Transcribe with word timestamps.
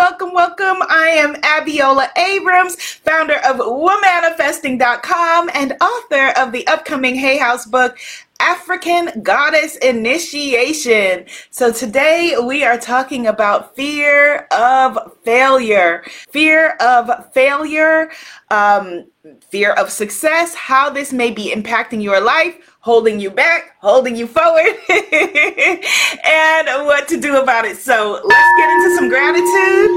welcome, 0.00 0.32
welcome. 0.32 0.78
I 0.88 1.08
am 1.08 1.34
Abiola 1.42 2.08
Abrams, 2.16 2.74
founder 2.80 3.34
of 3.46 3.56
Womanifesting.com 3.56 5.50
and 5.52 5.74
author 5.78 6.32
of 6.40 6.52
the 6.52 6.66
upcoming 6.68 7.14
Hay 7.16 7.36
House 7.36 7.66
book, 7.66 7.98
African 8.40 9.22
Goddess 9.22 9.76
Initiation. 9.76 11.26
So 11.50 11.70
today 11.72 12.36
we 12.42 12.64
are 12.64 12.78
talking 12.78 13.26
about 13.26 13.76
fear 13.76 14.48
of 14.50 14.98
failure, 15.22 16.02
fear 16.30 16.70
of 16.80 17.32
failure, 17.32 18.10
um, 18.50 19.04
fear 19.50 19.72
of 19.74 19.90
success, 19.90 20.54
how 20.54 20.88
this 20.88 21.12
may 21.12 21.30
be 21.30 21.52
impacting 21.54 22.02
your 22.02 22.20
life, 22.20 22.56
holding 22.80 23.20
you 23.20 23.30
back, 23.30 23.76
holding 23.80 24.16
you 24.16 24.26
forward, 24.26 24.74
and 24.88 26.66
what 26.86 27.06
to 27.08 27.20
do 27.20 27.36
about 27.36 27.66
it. 27.66 27.76
So 27.76 28.20
let's 28.24 28.50
get 28.58 28.70
into 28.70 28.96
some 28.96 29.08
gratitude 29.10 29.90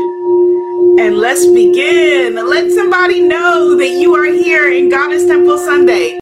and 0.99 1.17
let's 1.17 1.45
begin. 1.47 2.35
Let 2.35 2.69
somebody 2.71 3.21
know 3.21 3.77
that 3.77 3.89
you 3.89 4.13
are 4.15 4.25
here 4.25 4.69
in 4.71 4.89
Goddess 4.89 5.25
Temple 5.25 5.57
Sunday. 5.57 6.19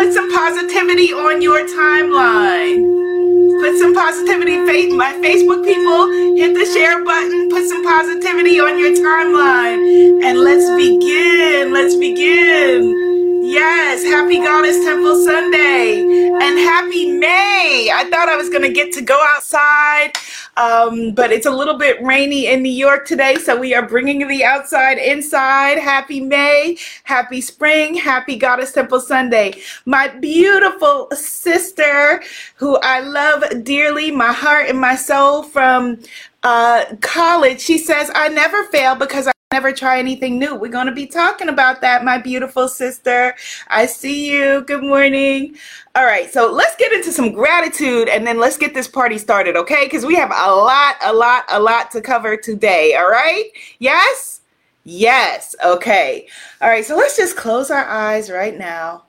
Put 0.00 0.14
some 0.14 0.32
positivity 0.32 1.12
on 1.12 1.42
your 1.42 1.60
timeline. 1.68 3.60
Put 3.60 3.78
some 3.78 3.94
positivity. 3.94 4.56
My 4.96 5.12
Facebook 5.20 5.62
people, 5.62 6.10
hit 6.38 6.54
the 6.54 6.64
share 6.72 7.04
button. 7.04 7.50
Put 7.50 7.68
some 7.68 7.84
positivity 7.84 8.58
on 8.60 8.78
your 8.78 8.92
timeline. 8.92 10.24
And 10.24 10.38
let's 10.38 10.70
begin. 10.74 11.74
Let's 11.74 11.96
begin. 11.96 13.10
Yes, 13.44 14.02
happy 14.04 14.38
Goddess 14.38 14.82
Temple 14.84 15.22
Sunday 15.22 16.00
and 16.00 16.58
happy 16.58 17.10
May. 17.10 17.90
I 17.92 18.08
thought 18.08 18.30
I 18.30 18.36
was 18.36 18.48
going 18.48 18.62
to 18.62 18.72
get 18.72 18.92
to 18.92 19.02
go 19.02 19.20
outside, 19.34 20.12
um, 20.56 21.12
but 21.12 21.32
it's 21.32 21.46
a 21.46 21.50
little 21.50 21.78
bit 21.78 22.02
rainy 22.02 22.46
in 22.46 22.62
New 22.62 22.72
York 22.72 23.06
today, 23.06 23.36
so 23.36 23.58
we 23.58 23.74
are 23.74 23.86
bringing 23.86 24.26
the 24.26 24.44
outside 24.44 24.98
inside. 24.98 25.78
Happy 25.78 26.20
May, 26.20 26.76
happy 27.04 27.40
spring, 27.40 27.94
happy 27.94 28.36
Goddess 28.36 28.72
Temple 28.72 29.00
Sunday. 29.00 29.54
My 29.84 30.08
beautiful 30.08 31.08
sister, 31.12 32.22
who 32.56 32.78
I 32.82 33.00
love 33.00 33.64
dearly, 33.64 34.10
my 34.10 34.32
heart 34.32 34.68
and 34.68 34.80
my 34.80 34.96
soul 34.96 35.42
from 35.42 36.00
uh, 36.42 36.84
college, 37.00 37.60
she 37.60 37.78
says, 37.78 38.10
I 38.14 38.28
never 38.28 38.64
fail 38.64 38.94
because 38.94 39.26
I 39.26 39.32
never 39.52 39.72
try 39.72 39.98
anything 39.98 40.38
new. 40.38 40.54
We're 40.54 40.70
going 40.70 40.86
to 40.86 40.92
be 40.92 41.06
talking 41.06 41.48
about 41.48 41.80
that, 41.80 42.04
my 42.04 42.18
beautiful 42.18 42.68
sister. 42.68 43.34
I 43.66 43.84
see 43.86 44.30
you. 44.30 44.60
Good 44.60 44.84
morning. 44.84 45.56
All 45.96 46.04
right, 46.04 46.32
so 46.32 46.52
let's 46.52 46.76
get 46.76 46.92
into 46.92 47.10
some 47.10 47.32
gratitude 47.32 48.08
and 48.08 48.24
then 48.24 48.38
let's 48.38 48.56
get 48.56 48.74
this 48.74 48.86
party 48.86 49.18
started, 49.18 49.56
okay? 49.56 49.86
Because 49.86 50.06
we 50.06 50.14
have 50.14 50.30
a 50.30 50.54
lot, 50.54 50.94
a 51.02 51.12
lot, 51.12 51.46
a 51.48 51.58
lot 51.58 51.90
to 51.90 52.00
cover 52.00 52.36
today, 52.36 52.94
all 52.94 53.10
right? 53.10 53.46
Yes? 53.80 54.42
Yes. 54.84 55.56
Okay. 55.64 56.28
All 56.60 56.68
right, 56.68 56.84
so 56.84 56.96
let's 56.96 57.16
just 57.16 57.36
close 57.36 57.72
our 57.72 57.86
eyes 57.86 58.30
right 58.30 58.56
now. 58.56 59.06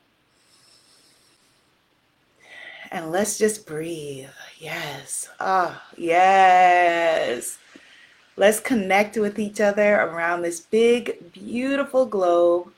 And 2.90 3.12
let's 3.12 3.38
just 3.38 3.68
breathe. 3.68 4.30
Yes. 4.58 5.30
Oh, 5.40 5.80
yes. 5.96 7.60
Let's 8.42 8.60
connect 8.60 9.18
with 9.18 9.38
each 9.38 9.62
other 9.62 9.98
around 9.98 10.42
this 10.42 10.62
big, 10.62 11.32
beautiful 11.32 12.08
globe 12.08 12.74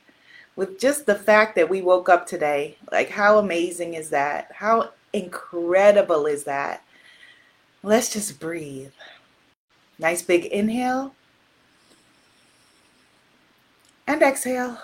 with 0.56 0.78
just 0.78 1.06
the 1.06 1.14
fact 1.14 1.54
that 1.54 1.70
we 1.70 1.80
woke 1.80 2.10
up 2.10 2.26
today. 2.26 2.76
Like, 2.92 3.08
how 3.08 3.38
amazing 3.38 3.94
is 3.94 4.10
that? 4.10 4.52
How 4.52 4.90
incredible 5.14 6.26
is 6.26 6.44
that? 6.44 6.84
Let's 7.82 8.12
just 8.12 8.38
breathe. 8.38 8.92
Nice 9.98 10.20
big 10.20 10.44
inhale 10.44 11.14
and 14.06 14.20
exhale. 14.20 14.76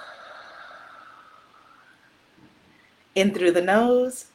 In 3.15 3.35
through 3.35 3.53
the 3.53 3.61
nose 3.61 4.29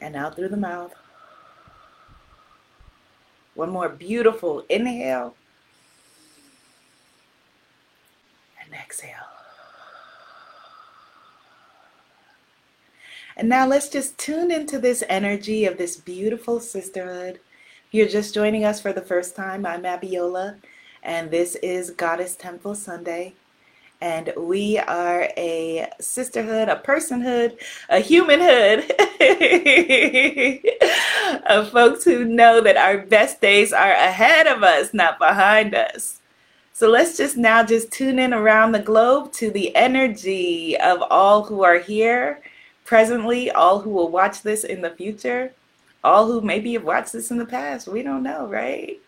and 0.00 0.16
out 0.16 0.34
through 0.34 0.48
the 0.48 0.56
mouth. 0.56 0.92
One 3.54 3.70
more 3.70 3.88
beautiful 3.88 4.64
inhale 4.68 5.34
and 8.62 8.72
exhale. 8.72 9.10
And 13.36 13.48
now 13.48 13.66
let's 13.66 13.88
just 13.88 14.18
tune 14.18 14.50
into 14.50 14.78
this 14.78 15.02
energy 15.08 15.64
of 15.64 15.78
this 15.78 15.96
beautiful 15.96 16.60
sisterhood. 16.60 17.40
If 17.88 17.94
you're 17.94 18.08
just 18.08 18.34
joining 18.34 18.64
us 18.64 18.80
for 18.80 18.92
the 18.92 19.00
first 19.00 19.36
time, 19.36 19.66
I'm 19.66 19.82
Abiola, 19.82 20.56
and 21.02 21.30
this 21.30 21.56
is 21.56 21.90
Goddess 21.90 22.36
Temple 22.36 22.74
Sunday 22.74 23.34
and 24.02 24.32
we 24.36 24.78
are 24.78 25.28
a 25.36 25.88
sisterhood, 26.00 26.68
a 26.68 26.74
personhood, 26.74 27.56
a 27.88 28.00
humanhood 28.00 28.80
of 31.46 31.70
folks 31.70 32.02
who 32.02 32.24
know 32.24 32.60
that 32.60 32.76
our 32.76 32.98
best 32.98 33.40
days 33.40 33.72
are 33.72 33.92
ahead 33.92 34.48
of 34.48 34.64
us, 34.64 34.92
not 34.92 35.20
behind 35.20 35.76
us. 35.76 36.20
So 36.72 36.88
let's 36.88 37.16
just 37.16 37.36
now 37.36 37.62
just 37.62 37.92
tune 37.92 38.18
in 38.18 38.34
around 38.34 38.72
the 38.72 38.80
globe 38.80 39.30
to 39.34 39.52
the 39.52 39.74
energy 39.76 40.76
of 40.80 41.00
all 41.08 41.44
who 41.44 41.62
are 41.62 41.78
here 41.78 42.42
presently, 42.84 43.52
all 43.52 43.78
who 43.78 43.90
will 43.90 44.08
watch 44.08 44.42
this 44.42 44.64
in 44.64 44.80
the 44.80 44.90
future, 44.90 45.52
all 46.02 46.26
who 46.26 46.40
maybe 46.40 46.72
have 46.72 46.82
watched 46.82 47.12
this 47.12 47.30
in 47.30 47.38
the 47.38 47.46
past. 47.46 47.86
We 47.86 48.02
don't 48.02 48.24
know, 48.24 48.48
right? 48.48 48.98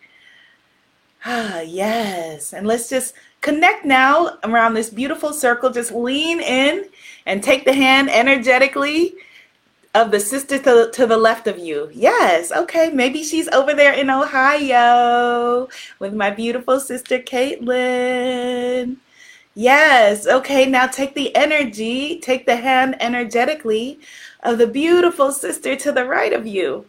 Ah, 1.25 1.59
yes. 1.59 2.53
And 2.53 2.65
let's 2.65 2.87
just 2.87 3.13
Connect 3.45 3.85
now 3.85 4.39
around 4.43 4.73
this 4.73 4.89
beautiful 4.89 5.31
circle. 5.31 5.69
Just 5.69 5.91
lean 5.91 6.39
in 6.41 6.85
and 7.27 7.43
take 7.43 7.63
the 7.63 7.73
hand 7.73 8.09
energetically 8.09 9.13
of 9.93 10.09
the 10.09 10.19
sister 10.19 10.57
to, 10.57 10.89
to 10.91 11.05
the 11.05 11.15
left 11.15 11.45
of 11.45 11.59
you. 11.59 11.91
Yes, 11.93 12.51
okay. 12.51 12.89
Maybe 12.89 13.23
she's 13.23 13.47
over 13.49 13.75
there 13.75 13.93
in 13.93 14.09
Ohio 14.09 15.69
with 15.99 16.15
my 16.15 16.31
beautiful 16.31 16.79
sister 16.79 17.19
Caitlin. 17.19 18.97
Yes, 19.53 20.25
okay. 20.25 20.65
Now 20.65 20.87
take 20.87 21.13
the 21.13 21.35
energy, 21.35 22.19
take 22.19 22.47
the 22.47 22.55
hand 22.55 22.95
energetically 22.99 23.99
of 24.41 24.57
the 24.57 24.65
beautiful 24.65 25.31
sister 25.31 25.75
to 25.75 25.91
the 25.91 26.05
right 26.05 26.33
of 26.33 26.47
you. 26.47 26.87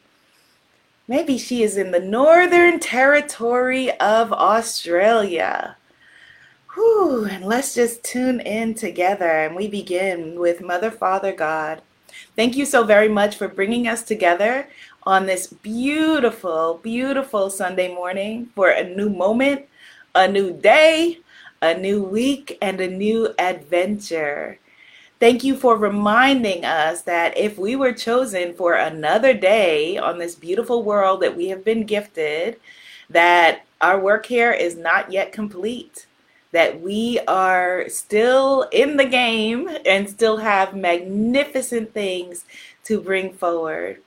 Maybe 1.07 1.37
she 1.37 1.63
is 1.63 1.77
in 1.77 1.91
the 1.91 2.01
Northern 2.01 2.81
Territory 2.81 3.91
of 4.01 4.33
Australia. 4.33 5.77
Whew, 6.77 7.25
and 7.25 7.43
let's 7.47 7.75
just 7.75 8.05
tune 8.05 8.39
in 8.41 8.75
together 8.75 9.25
and 9.25 9.57
we 9.57 9.67
begin 9.67 10.39
with 10.39 10.61
Mother, 10.61 10.91
Father, 10.91 11.33
God. 11.33 11.81
Thank 12.37 12.55
you 12.55 12.67
so 12.67 12.85
very 12.85 13.09
much 13.09 13.37
for 13.37 13.49
bringing 13.49 13.89
us 13.89 14.03
together 14.03 14.69
on 15.05 15.25
this 15.25 15.47
beautiful, 15.47 16.79
beautiful 16.83 17.49
Sunday 17.49 17.95
morning 17.95 18.51
for 18.55 18.69
a 18.69 18.95
new 18.95 19.09
moment, 19.09 19.65
a 20.15 20.29
new 20.29 20.53
day, 20.53 21.21
a 21.63 21.73
new 21.73 22.03
week, 22.03 22.59
and 22.61 22.79
a 22.79 22.89
new 22.89 23.35
adventure. 23.39 24.59
Thank 25.19 25.45
you 25.45 25.57
for 25.57 25.79
reminding 25.79 26.67
us 26.67 27.01
that 27.03 27.39
if 27.39 27.57
we 27.57 27.75
were 27.75 27.95
chosen 27.95 28.53
for 28.53 28.75
another 28.75 29.33
day 29.33 29.97
on 29.97 30.19
this 30.19 30.35
beautiful 30.35 30.83
world 30.83 31.23
that 31.23 31.35
we 31.39 31.49
have 31.49 31.65
been 31.65 31.87
gifted, 31.87 32.61
that 33.09 33.63
our 33.81 33.99
work 33.99 34.27
here 34.27 34.53
is 34.53 34.77
not 34.77 35.11
yet 35.11 35.33
complete 35.33 36.06
that 36.57 36.81
we 36.81 37.21
are 37.29 37.87
still 37.87 38.63
in 38.73 38.97
the 38.97 39.05
game 39.05 39.69
and 39.85 40.09
still 40.09 40.39
have 40.39 40.75
magnificent 40.75 41.93
things 41.93 42.47
to 42.83 42.99
bring 42.99 43.31
forward. 43.31 44.01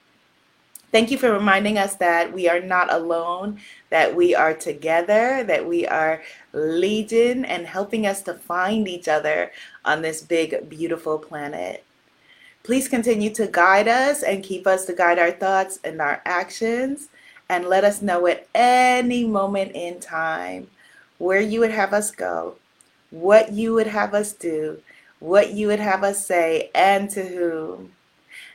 Thank 0.91 1.11
you 1.11 1.19
for 1.19 1.31
reminding 1.31 1.77
us 1.77 1.93
that 1.97 2.33
we 2.33 2.49
are 2.49 2.59
not 2.59 2.91
alone, 2.91 3.59
that 3.91 4.15
we 4.15 4.33
are 4.33 4.55
together, 4.55 5.43
that 5.43 5.63
we 5.63 5.85
are 5.85 6.23
legion, 6.51 7.45
and 7.45 7.67
helping 7.67 8.07
us 8.07 8.23
to 8.23 8.33
find 8.33 8.87
each 8.87 9.07
other 9.07 9.51
on 9.85 10.01
this 10.01 10.23
big, 10.23 10.67
beautiful 10.67 11.19
planet. 11.19 11.83
Please 12.63 12.87
continue 12.87 13.29
to 13.35 13.45
guide 13.45 13.87
us 13.87 14.23
and 14.23 14.43
keep 14.43 14.65
us 14.65 14.85
to 14.87 14.93
guide 14.93 15.19
our 15.19 15.29
thoughts 15.29 15.77
and 15.83 16.01
our 16.01 16.19
actions, 16.25 17.09
and 17.47 17.65
let 17.65 17.83
us 17.83 18.01
know 18.01 18.25
at 18.25 18.47
any 18.55 19.23
moment 19.23 19.73
in 19.75 19.99
time 19.99 20.67
where 21.19 21.39
you 21.39 21.59
would 21.59 21.71
have 21.71 21.93
us 21.93 22.09
go, 22.09 22.55
what 23.11 23.51
you 23.51 23.73
would 23.75 23.87
have 23.87 24.13
us 24.15 24.33
do, 24.33 24.81
what 25.19 25.53
you 25.53 25.67
would 25.67 25.79
have 25.79 26.03
us 26.03 26.25
say, 26.25 26.71
and 26.73 27.09
to 27.11 27.23
whom. 27.23 27.91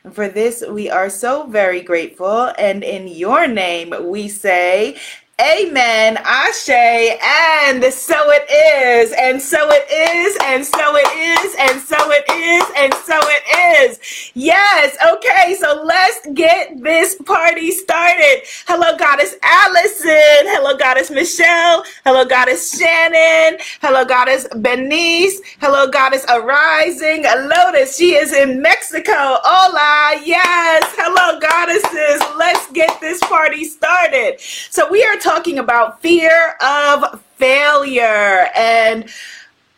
And 0.02 0.14
for 0.14 0.28
this, 0.28 0.64
we 0.68 0.90
are 0.90 1.08
so 1.08 1.46
very 1.46 1.80
grateful. 1.80 2.52
And 2.58 2.82
in 2.82 3.06
your 3.08 3.46
name, 3.46 3.94
we 4.10 4.28
say, 4.28 4.98
Amen. 5.40 6.16
Ashe. 6.18 6.70
And 6.70 7.82
so 7.92 8.14
it 8.30 8.48
is. 8.48 9.12
And 9.18 9.42
so 9.42 9.58
it 9.68 9.84
is. 9.90 10.38
And 10.44 10.64
so 10.64 10.94
it 10.94 11.08
is. 11.10 11.56
And 11.58 11.82
so 11.82 11.96
it 12.12 12.24
is. 12.30 12.64
And 12.78 12.94
so 12.94 13.18
it 13.20 13.90
is. 13.90 14.30
Yes. 14.34 14.96
Okay. 15.04 15.56
So 15.58 15.82
let's 15.84 16.20
get 16.34 16.80
this 16.80 17.16
party 17.26 17.72
started. 17.72 18.42
Hello, 18.68 18.96
Goddess 18.96 19.34
Allison. 19.42 20.46
Hello, 20.54 20.76
Goddess 20.78 21.10
Michelle. 21.10 21.84
Hello, 22.04 22.24
Goddess 22.24 22.78
Shannon. 22.78 23.58
Hello, 23.80 24.04
Goddess 24.04 24.46
Benice. 24.60 25.40
Hello, 25.60 25.88
Goddess 25.88 26.24
Arising. 26.28 27.24
Lotus. 27.24 27.96
She 27.96 28.14
is 28.14 28.32
in 28.32 28.62
Mexico. 28.62 29.12
Hola. 29.42 30.22
Yes. 30.24 30.84
Hello, 30.96 31.40
Goddesses. 31.40 32.22
Let's 32.38 32.70
get 32.70 33.00
this 33.00 33.18
party 33.22 33.64
started. 33.64 34.38
So 34.38 34.88
we 34.88 35.02
are 35.02 35.18
talking 35.24 35.58
about 35.58 36.02
fear 36.02 36.54
of 36.60 37.20
failure. 37.36 38.48
And 38.54 39.08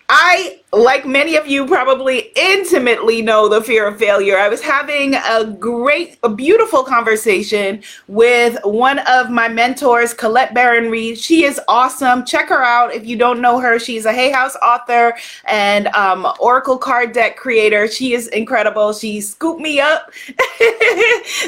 I, 0.08 0.60
like 0.72 1.04
many 1.04 1.34
of 1.34 1.48
you, 1.48 1.66
probably 1.66 2.30
intimately 2.36 3.22
know 3.22 3.48
the 3.48 3.60
fear 3.60 3.88
of 3.88 3.98
failure. 3.98 4.38
I 4.38 4.48
was 4.48 4.60
having 4.60 5.14
a 5.14 5.44
great, 5.44 6.18
a 6.22 6.28
beautiful 6.28 6.84
conversation 6.84 7.82
with 8.06 8.58
one 8.64 9.00
of 9.00 9.30
my 9.30 9.48
mentors, 9.48 10.14
Colette 10.14 10.54
Baron 10.54 10.90
Reid. 10.90 11.18
She 11.18 11.44
is 11.44 11.60
awesome. 11.66 12.24
Check 12.24 12.48
her 12.50 12.62
out 12.62 12.94
if 12.94 13.04
you 13.04 13.16
don't 13.16 13.40
know 13.40 13.58
her. 13.58 13.80
She's 13.80 14.04
a 14.04 14.12
Hay 14.12 14.30
House 14.30 14.56
author 14.62 15.14
and 15.44 15.88
um, 15.88 16.26
Oracle 16.38 16.78
card 16.78 17.12
deck 17.12 17.36
creator. 17.36 17.88
She 17.88 18.14
is 18.14 18.28
incredible. 18.28 18.92
She 18.92 19.20
scooped 19.20 19.60
me 19.60 19.80
up, 19.80 20.12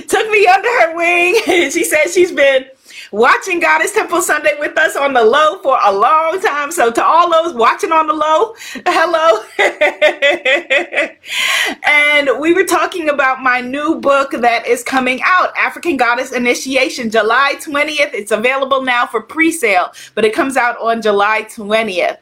took 0.08 0.30
me 0.30 0.46
under 0.48 0.68
her 0.80 0.96
wing. 0.96 1.40
she 1.70 1.84
said 1.84 2.08
she's 2.08 2.32
been 2.32 2.66
watching 3.10 3.60
Goddess 3.60 3.92
Temple 3.92 4.20
Sunday 4.20 4.52
with 4.58 4.76
us 4.76 4.96
on 4.96 5.12
the 5.12 5.22
low 5.22 5.60
for 5.62 5.78
a 5.84 5.92
long 5.92 6.40
time. 6.40 6.70
So 6.70 6.90
to 6.90 7.04
all 7.04 7.30
those 7.30 7.54
watching 7.54 7.92
on 7.92 8.06
the 8.06 8.12
low, 8.12 8.54
hello. 8.86 9.42
and 11.84 12.40
we 12.40 12.52
were 12.52 12.64
talking 12.64 13.08
about 13.08 13.42
my 13.42 13.60
new 13.60 13.96
book 13.96 14.32
that 14.32 14.66
is 14.66 14.82
coming 14.82 15.20
out, 15.24 15.56
African 15.56 15.96
Goddess 15.96 16.32
Initiation, 16.32 17.10
July 17.10 17.54
20th. 17.58 18.14
It's 18.14 18.32
available 18.32 18.82
now 18.82 19.06
for 19.06 19.22
pre-sale, 19.22 19.92
but 20.14 20.24
it 20.24 20.34
comes 20.34 20.56
out 20.56 20.78
on 20.80 21.02
July 21.02 21.42
20th 21.42 22.18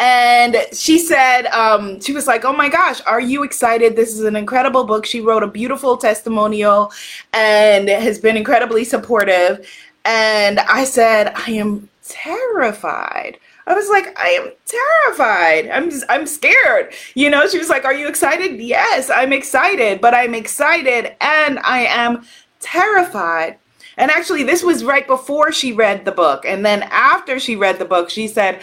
and 0.00 0.56
she 0.72 0.98
said 0.98 1.44
um, 1.48 2.00
she 2.00 2.12
was 2.12 2.26
like 2.26 2.46
oh 2.46 2.54
my 2.54 2.70
gosh 2.70 3.02
are 3.02 3.20
you 3.20 3.42
excited 3.42 3.94
this 3.94 4.14
is 4.14 4.24
an 4.24 4.34
incredible 4.34 4.84
book 4.84 5.04
she 5.04 5.20
wrote 5.20 5.42
a 5.42 5.46
beautiful 5.46 5.98
testimonial 5.98 6.90
and 7.34 7.86
has 7.88 8.18
been 8.18 8.34
incredibly 8.34 8.82
supportive 8.82 9.68
and 10.04 10.60
I 10.60 10.84
said, 10.84 11.32
I 11.34 11.52
am 11.52 11.88
terrified. 12.04 13.38
I 13.66 13.74
was 13.74 13.88
like, 13.88 14.18
I 14.18 14.30
am 14.30 14.52
terrified. 14.66 15.68
I'm 15.70 15.90
I'm 16.08 16.26
scared. 16.26 16.92
You 17.14 17.30
know, 17.30 17.46
she 17.46 17.58
was 17.58 17.68
like, 17.68 17.84
Are 17.84 17.94
you 17.94 18.08
excited? 18.08 18.60
Yes, 18.60 19.10
I'm 19.10 19.32
excited, 19.32 20.00
but 20.00 20.14
I'm 20.14 20.34
excited 20.34 21.14
and 21.20 21.58
I 21.60 21.84
am 21.86 22.24
terrified. 22.58 23.58
And 23.96 24.10
actually, 24.10 24.44
this 24.44 24.62
was 24.62 24.82
right 24.82 25.06
before 25.06 25.52
she 25.52 25.72
read 25.72 26.04
the 26.04 26.12
book. 26.12 26.44
And 26.46 26.64
then 26.64 26.82
after 26.84 27.38
she 27.38 27.54
read 27.54 27.78
the 27.78 27.84
book, 27.84 28.10
she 28.10 28.28
said, 28.28 28.60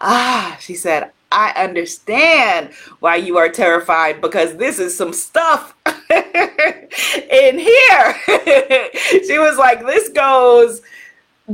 Ah, 0.00 0.56
she 0.60 0.74
said, 0.74 1.12
I 1.30 1.52
understand 1.52 2.70
why 3.00 3.16
you 3.16 3.36
are 3.36 3.50
terrified 3.50 4.20
because 4.20 4.56
this 4.56 4.78
is 4.78 4.96
some 4.96 5.12
stuff 5.12 5.74
in 7.30 7.58
here. 7.58 8.14
she 9.26 9.38
was 9.38 9.56
like, 9.58 9.84
This 9.86 10.08
goes 10.10 10.82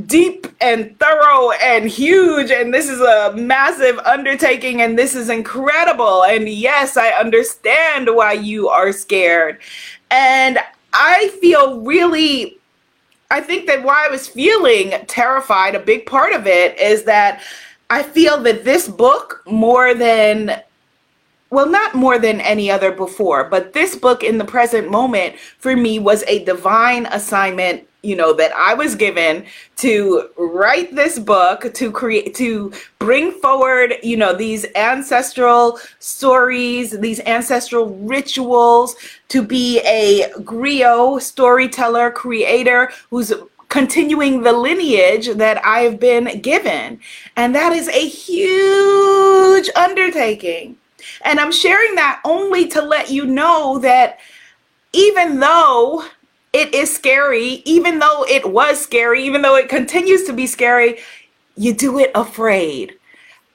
deep 0.06 0.48
and 0.60 0.98
thorough 0.98 1.52
and 1.52 1.88
huge, 1.88 2.50
and 2.50 2.74
this 2.74 2.88
is 2.88 3.00
a 3.00 3.32
massive 3.36 3.98
undertaking, 4.00 4.82
and 4.82 4.98
this 4.98 5.14
is 5.14 5.28
incredible. 5.30 6.24
And 6.24 6.48
yes, 6.48 6.96
I 6.96 7.10
understand 7.10 8.08
why 8.12 8.32
you 8.32 8.68
are 8.68 8.92
scared. 8.92 9.60
And 10.10 10.58
I 10.92 11.28
feel 11.40 11.80
really. 11.80 12.58
I 13.30 13.40
think 13.40 13.66
that 13.66 13.82
why 13.82 14.06
I 14.06 14.10
was 14.10 14.28
feeling 14.28 14.92
terrified, 15.06 15.74
a 15.74 15.80
big 15.80 16.06
part 16.06 16.34
of 16.34 16.46
it 16.46 16.78
is 16.78 17.04
that 17.04 17.42
I 17.90 18.02
feel 18.02 18.40
that 18.42 18.64
this 18.64 18.86
book, 18.86 19.42
more 19.46 19.94
than, 19.94 20.62
well, 21.54 21.68
not 21.68 21.94
more 21.94 22.18
than 22.18 22.40
any 22.40 22.70
other 22.70 22.90
before, 22.90 23.44
but 23.44 23.72
this 23.72 23.94
book 23.96 24.22
in 24.22 24.38
the 24.38 24.44
present 24.44 24.90
moment 24.90 25.36
for 25.58 25.76
me 25.76 25.98
was 25.98 26.24
a 26.24 26.44
divine 26.44 27.06
assignment 27.06 27.88
you 28.02 28.14
know 28.14 28.34
that 28.34 28.52
I 28.54 28.74
was 28.74 28.94
given 28.94 29.46
to 29.76 30.28
write 30.36 30.94
this 30.94 31.18
book 31.18 31.72
to 31.72 31.90
create 31.90 32.34
to 32.34 32.70
bring 32.98 33.32
forward 33.32 33.94
you 34.02 34.18
know 34.18 34.34
these 34.34 34.66
ancestral 34.76 35.78
stories 36.00 36.90
these 37.00 37.20
ancestral 37.20 37.96
rituals 38.00 38.94
to 39.28 39.42
be 39.42 39.80
a 39.86 40.28
griot 40.40 41.22
storyteller 41.22 42.10
creator 42.10 42.92
who's 43.08 43.32
continuing 43.74 44.42
the 44.42 44.52
lineage 44.52 45.28
that 45.34 45.64
I've 45.66 45.98
been 45.98 46.40
given. 46.40 47.00
And 47.36 47.56
that 47.56 47.72
is 47.72 47.88
a 47.88 48.08
huge 48.08 49.68
undertaking. 49.74 50.76
And 51.24 51.40
I'm 51.40 51.52
sharing 51.52 51.94
that 51.96 52.20
only 52.24 52.68
to 52.68 52.82
let 52.82 53.10
you 53.10 53.24
know 53.26 53.78
that 53.80 54.18
even 54.92 55.40
though 55.40 56.04
it 56.52 56.72
is 56.74 56.94
scary, 56.94 57.62
even 57.64 57.98
though 57.98 58.24
it 58.28 58.50
was 58.50 58.80
scary, 58.80 59.24
even 59.24 59.42
though 59.42 59.56
it 59.56 59.68
continues 59.68 60.24
to 60.24 60.32
be 60.32 60.46
scary, 60.46 60.98
you 61.56 61.74
do 61.74 61.98
it 61.98 62.10
afraid. 62.14 62.94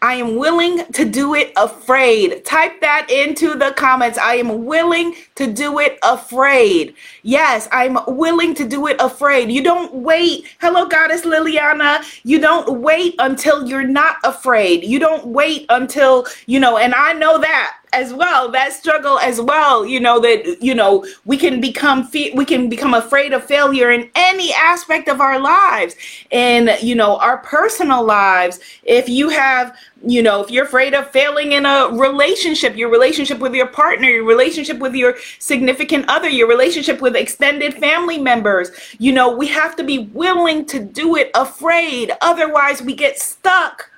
I 0.02 0.14
am 0.14 0.38
willing 0.38 0.86
to 0.94 1.04
do 1.04 1.36
it 1.36 1.52
afraid. 1.58 2.46
Type 2.46 2.80
that 2.80 3.10
into 3.12 3.56
the 3.56 3.74
comments. 3.76 4.18
I 4.18 4.36
am 4.36 4.64
willing 4.66 5.16
to 5.36 5.52
do 5.52 5.80
it 5.80 6.00
afraid. 6.04 6.96
Yes, 7.24 7.68
I'm 7.74 7.98
willing 8.08 8.54
to 8.56 8.66
do 8.66 8.88
it 8.88 8.96
afraid. 9.00 9.52
You 9.52 9.62
don't 9.62 9.94
wait. 9.94 10.48
Hello, 10.62 10.88
Goddess 10.88 11.24
Liliana. 11.26 12.02
You 12.24 12.40
don't 12.40 12.80
wait 12.80 13.16
until 13.20 13.68
you're 13.68 13.84
not 13.84 14.16
afraid. 14.24 14.86
You 14.86 15.00
don't 15.00 15.28
wait 15.28 15.66
until, 15.68 16.26
you 16.46 16.62
know, 16.62 16.78
and 16.78 16.94
I 16.94 17.12
know 17.12 17.38
that 17.40 17.79
as 17.94 18.14
well 18.14 18.52
that 18.52 18.74
struggle 18.74 19.20
as 19.20 19.42
well 19.42 19.86
you 19.86 20.00
know 20.00 20.20
that 20.20 20.62
you 20.62 20.76
know 20.76 21.06
we 21.26 21.38
can 21.38 21.60
become 21.62 22.06
fe- 22.06 22.32
we 22.36 22.46
can 22.46 22.70
become 22.70 22.94
afraid 22.94 23.34
of 23.34 23.44
failure 23.44 23.92
in 23.92 24.10
any 24.16 24.54
aspect 24.54 25.08
of 25.08 25.22
our 25.22 25.40
lives. 25.40 25.96
In 26.32 26.70
you 26.82 26.96
know 26.96 27.18
our 27.18 27.38
personal 27.40 28.04
lives 28.04 28.60
if 28.84 29.10
you 29.10 29.30
have 29.30 29.76
you 30.06 30.22
know 30.22 30.42
if 30.42 30.50
you're 30.52 30.66
afraid 30.66 30.94
of 30.94 31.10
failing 31.12 31.52
in 31.52 31.66
a 31.66 31.90
relationship 31.92 32.76
your 32.78 32.90
relationship 32.90 33.40
with 33.40 33.54
your 33.54 33.68
partner 33.68 34.08
your 34.08 34.26
relationship 34.26 34.80
with 34.80 34.94
your 34.94 35.16
significant 35.40 36.06
other 36.08 36.30
your 36.30 36.48
relationship 36.48 37.02
with 37.02 37.16
extended 37.16 37.74
family 37.74 38.18
members 38.18 38.72
you 39.00 39.12
know 39.12 39.36
we 39.36 39.48
have 39.48 39.76
to 39.76 39.84
be 39.84 40.00
willing 40.14 40.66
to 40.66 40.80
do 40.80 41.16
it 41.16 41.32
afraid. 41.36 42.12
Otherwise 42.22 42.82
we 42.82 42.94
get 42.96 43.20
stuck 43.20 43.89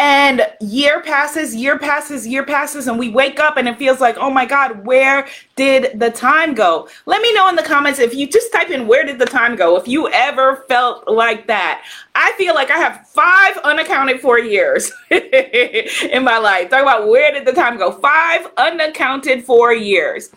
and 0.00 0.46
year 0.60 1.02
passes, 1.02 1.56
year 1.56 1.76
passes, 1.76 2.24
year 2.24 2.44
passes, 2.44 2.86
and 2.86 2.98
we 2.98 3.08
wake 3.08 3.40
up 3.40 3.56
and 3.56 3.66
it 3.66 3.78
feels 3.78 4.00
like, 4.00 4.16
oh 4.18 4.30
my 4.30 4.46
God, 4.46 4.86
where 4.86 5.26
did 5.56 5.98
the 5.98 6.10
time 6.10 6.54
go? 6.54 6.88
Let 7.06 7.20
me 7.20 7.34
know 7.34 7.48
in 7.48 7.56
the 7.56 7.64
comments 7.64 7.98
if 7.98 8.14
you 8.14 8.28
just 8.28 8.52
type 8.52 8.70
in 8.70 8.86
where 8.86 9.04
did 9.04 9.18
the 9.18 9.26
time 9.26 9.56
go, 9.56 9.76
if 9.76 9.88
you 9.88 10.08
ever 10.10 10.64
felt 10.68 11.08
like 11.08 11.48
that. 11.48 11.84
I 12.14 12.32
feel 12.38 12.54
like 12.54 12.70
I 12.70 12.78
have 12.78 13.08
five 13.08 13.58
unaccounted 13.64 14.20
for 14.20 14.38
years 14.38 14.92
in 15.10 16.22
my 16.22 16.38
life. 16.38 16.70
Talk 16.70 16.82
about 16.82 17.08
where 17.08 17.32
did 17.32 17.44
the 17.44 17.52
time 17.52 17.76
go? 17.76 17.90
Five 17.90 18.46
unaccounted 18.56 19.44
for 19.44 19.72
years. 19.72 20.30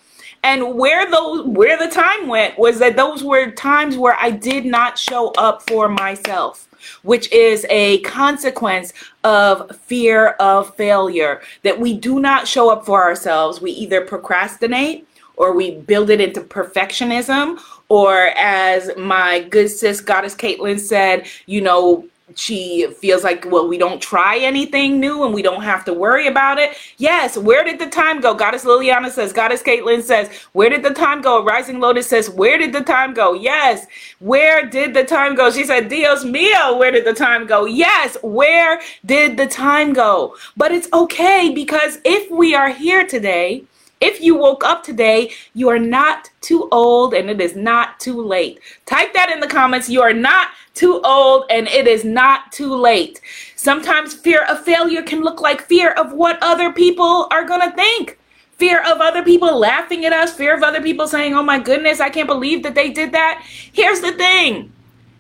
And 0.44 0.74
where 0.74 1.10
those 1.10 1.46
where 1.46 1.78
the 1.78 1.88
time 1.94 2.28
went 2.28 2.58
was 2.58 2.80
that 2.80 2.96
those 2.96 3.24
were 3.24 3.52
times 3.52 3.96
where 3.96 4.16
I 4.20 4.32
did 4.32 4.66
not 4.66 4.98
show 4.98 5.30
up 5.34 5.70
for 5.70 5.88
myself 5.88 6.68
which 7.04 7.32
is 7.32 7.66
a 7.70 8.00
consequence 8.02 8.94
of 9.24 9.76
fear 9.78 10.30
of 10.40 10.76
failure, 10.76 11.42
that 11.64 11.80
we 11.80 11.94
do 11.94 12.20
not 12.20 12.48
show 12.48 12.70
up 12.70 12.86
for 12.86 13.02
ourselves. 13.02 13.62
We 13.62 13.72
either 13.72 14.02
procrastinate 14.02 15.08
or 15.38 15.54
we 15.54 15.72
build 15.72 16.10
it 16.10 16.22
into 16.22 16.42
perfectionism, 16.42 17.60
or 17.90 18.28
as 18.38 18.92
my 18.98 19.40
good 19.50 19.70
sis 19.70 20.00
goddess 20.00 20.36
Caitlin 20.36 20.80
said, 20.80 21.28
you 21.48 21.62
know, 21.62 22.06
she 22.36 22.88
feels 23.00 23.24
like 23.24 23.46
well 23.50 23.68
we 23.68 23.78
don't 23.78 24.02
try 24.02 24.38
anything 24.38 25.00
new 25.00 25.24
and 25.24 25.34
we 25.34 25.42
don't 25.42 25.64
have 25.64 25.86
to 25.86 25.94
worry 25.94 26.28
about 26.28 26.60
it. 26.60 26.76
Yes 26.98 27.38
where 27.38 27.64
did 27.64 27.80
the 27.80 27.88
time 27.88 28.22
go? 28.22 28.34
Goddess 28.34 28.66
liliana 28.66 29.10
says 29.10 29.34
goddess 29.34 29.64
caitlin 29.64 30.02
says 30.02 30.30
where 30.54 30.70
did 30.70 30.84
the 30.84 30.94
time 30.94 31.22
go? 31.22 31.44
Rising 31.44 31.80
lotus 31.80 32.08
says 32.08 32.30
where 32.30 32.58
did 32.58 32.74
the 32.74 32.82
time 32.82 33.14
go? 33.14 33.34
Yes 33.34 33.86
where 34.20 34.66
did 34.66 34.94
the 34.94 35.04
time 35.04 35.36
go? 35.36 35.52
She 35.52 35.64
said 35.64 35.90
dios 35.90 36.24
mio 36.24 36.78
where 36.78 36.92
did 36.92 37.06
the 37.06 37.14
time 37.14 37.46
go? 37.46 37.66
Yes 37.66 38.18
where 38.22 38.82
did 39.06 39.38
the 39.38 39.48
time 39.48 39.94
go? 39.94 40.36
But 40.58 40.72
it's 40.72 40.88
okay 40.94 41.52
because 41.54 42.00
if 42.06 42.30
we 42.32 42.56
are 42.56 42.70
here 42.70 43.06
today 43.06 43.64
if 44.02 44.20
you 44.20 44.36
woke 44.36 44.64
up 44.64 44.84
today, 44.84 45.32
you 45.54 45.70
are 45.70 45.80
not 45.80 46.32
too 46.42 46.68
old 46.72 47.14
and 47.14 47.30
it 47.30 47.40
is 47.40 47.56
not 47.56 48.00
too 48.00 48.20
late. 48.20 48.60
Type 48.88 49.14
that 49.14 49.32
in 49.32 49.40
the 49.40 49.48
comments. 49.48 49.90
You 49.90 50.02
are 50.02 50.12
not 50.12 50.48
too 50.74 51.02
old 51.04 51.46
and 51.50 51.68
it 51.68 51.88
is 51.88 52.04
not 52.04 52.52
too 52.52 52.74
late. 52.74 53.22
Sometimes 53.56 54.14
fear 54.14 54.46
of 54.46 54.64
failure 54.64 55.02
can 55.02 55.22
look 55.22 55.42
like 55.42 55.62
fear 55.62 55.92
of 55.92 56.14
what 56.14 56.38
other 56.42 56.72
people 56.72 57.28
are 57.32 57.46
going 57.46 57.62
to 57.62 57.76
think. 57.76 58.18
Fear 58.58 58.82
of 58.84 59.02
other 59.02 59.24
people 59.24 59.58
laughing 59.58 60.06
at 60.06 60.14
us, 60.14 60.34
fear 60.34 60.56
of 60.56 60.64
other 60.64 60.82
people 60.82 61.08
saying, 61.08 61.34
oh 61.34 61.44
my 61.44 61.60
goodness, 61.60 62.00
I 62.00 62.10
can't 62.10 62.28
believe 62.28 62.64
that 62.64 62.76
they 62.76 62.92
did 62.92 63.12
that. 63.12 63.44
Here's 63.74 64.02
the 64.02 64.14
thing 64.14 64.72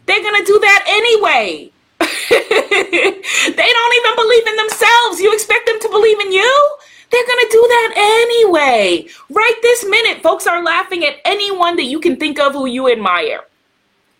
they're 0.05 0.21
going 0.21 0.39
to 0.39 0.45
do 0.45 0.59
that 0.59 0.83
anyway. 0.87 1.71
they 1.99 3.55
don't 3.55 3.95
even 3.95 4.15
believe 4.15 4.47
in 4.47 4.55
themselves. 4.55 5.19
You 5.19 5.33
expect 5.33 5.67
them 5.67 5.79
to 5.79 5.89
believe 5.89 6.19
in 6.19 6.31
you? 6.31 6.77
They're 7.11 7.27
going 7.27 7.45
to 7.45 7.51
do 7.51 7.65
that 7.67 7.93
anyway. 7.97 9.07
Right 9.29 9.59
this 9.61 9.85
minute, 9.87 10.23
folks 10.23 10.47
are 10.47 10.63
laughing 10.63 11.03
at 11.03 11.17
anyone 11.25 11.75
that 11.75 11.83
you 11.83 11.99
can 11.99 12.15
think 12.15 12.39
of 12.39 12.53
who 12.53 12.65
you 12.67 12.91
admire 12.91 13.41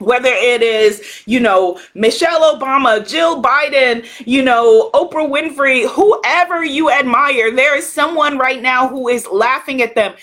whether 0.01 0.29
it 0.29 0.61
is, 0.61 1.23
you 1.25 1.39
know, 1.39 1.79
Michelle 1.93 2.57
Obama, 2.57 3.07
Jill 3.07 3.41
Biden, 3.41 4.05
you 4.25 4.41
know, 4.41 4.89
Oprah 4.93 5.29
Winfrey, 5.29 5.87
whoever 5.89 6.63
you 6.63 6.91
admire, 6.91 7.51
there 7.55 7.77
is 7.77 7.91
someone 7.91 8.37
right 8.37 8.61
now 8.61 8.87
who 8.87 9.07
is 9.07 9.27
laughing 9.27 9.81
at 9.81 9.95
them. 9.95 10.13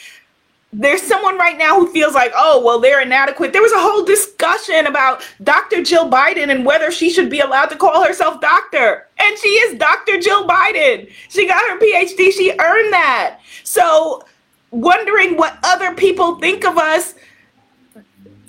There's 0.70 1.00
someone 1.00 1.38
right 1.38 1.56
now 1.56 1.76
who 1.76 1.90
feels 1.90 2.14
like, 2.14 2.30
oh, 2.36 2.62
well, 2.62 2.78
they're 2.78 3.00
inadequate. 3.00 3.54
There 3.54 3.62
was 3.62 3.72
a 3.72 3.80
whole 3.80 4.04
discussion 4.04 4.86
about 4.86 5.22
Dr. 5.42 5.82
Jill 5.82 6.10
Biden 6.10 6.50
and 6.50 6.66
whether 6.66 6.90
she 6.90 7.08
should 7.08 7.30
be 7.30 7.40
allowed 7.40 7.66
to 7.66 7.76
call 7.76 8.04
herself 8.04 8.42
doctor. 8.42 9.06
And 9.18 9.38
she 9.38 9.48
is 9.48 9.78
Dr. 9.78 10.20
Jill 10.20 10.46
Biden. 10.46 11.10
She 11.30 11.46
got 11.46 11.64
her 11.70 11.78
PhD, 11.78 12.32
she 12.32 12.50
earned 12.50 12.92
that. 12.92 13.40
So, 13.64 14.24
wondering 14.70 15.38
what 15.38 15.58
other 15.62 15.94
people 15.94 16.34
think 16.36 16.66
of 16.66 16.76
us 16.76 17.14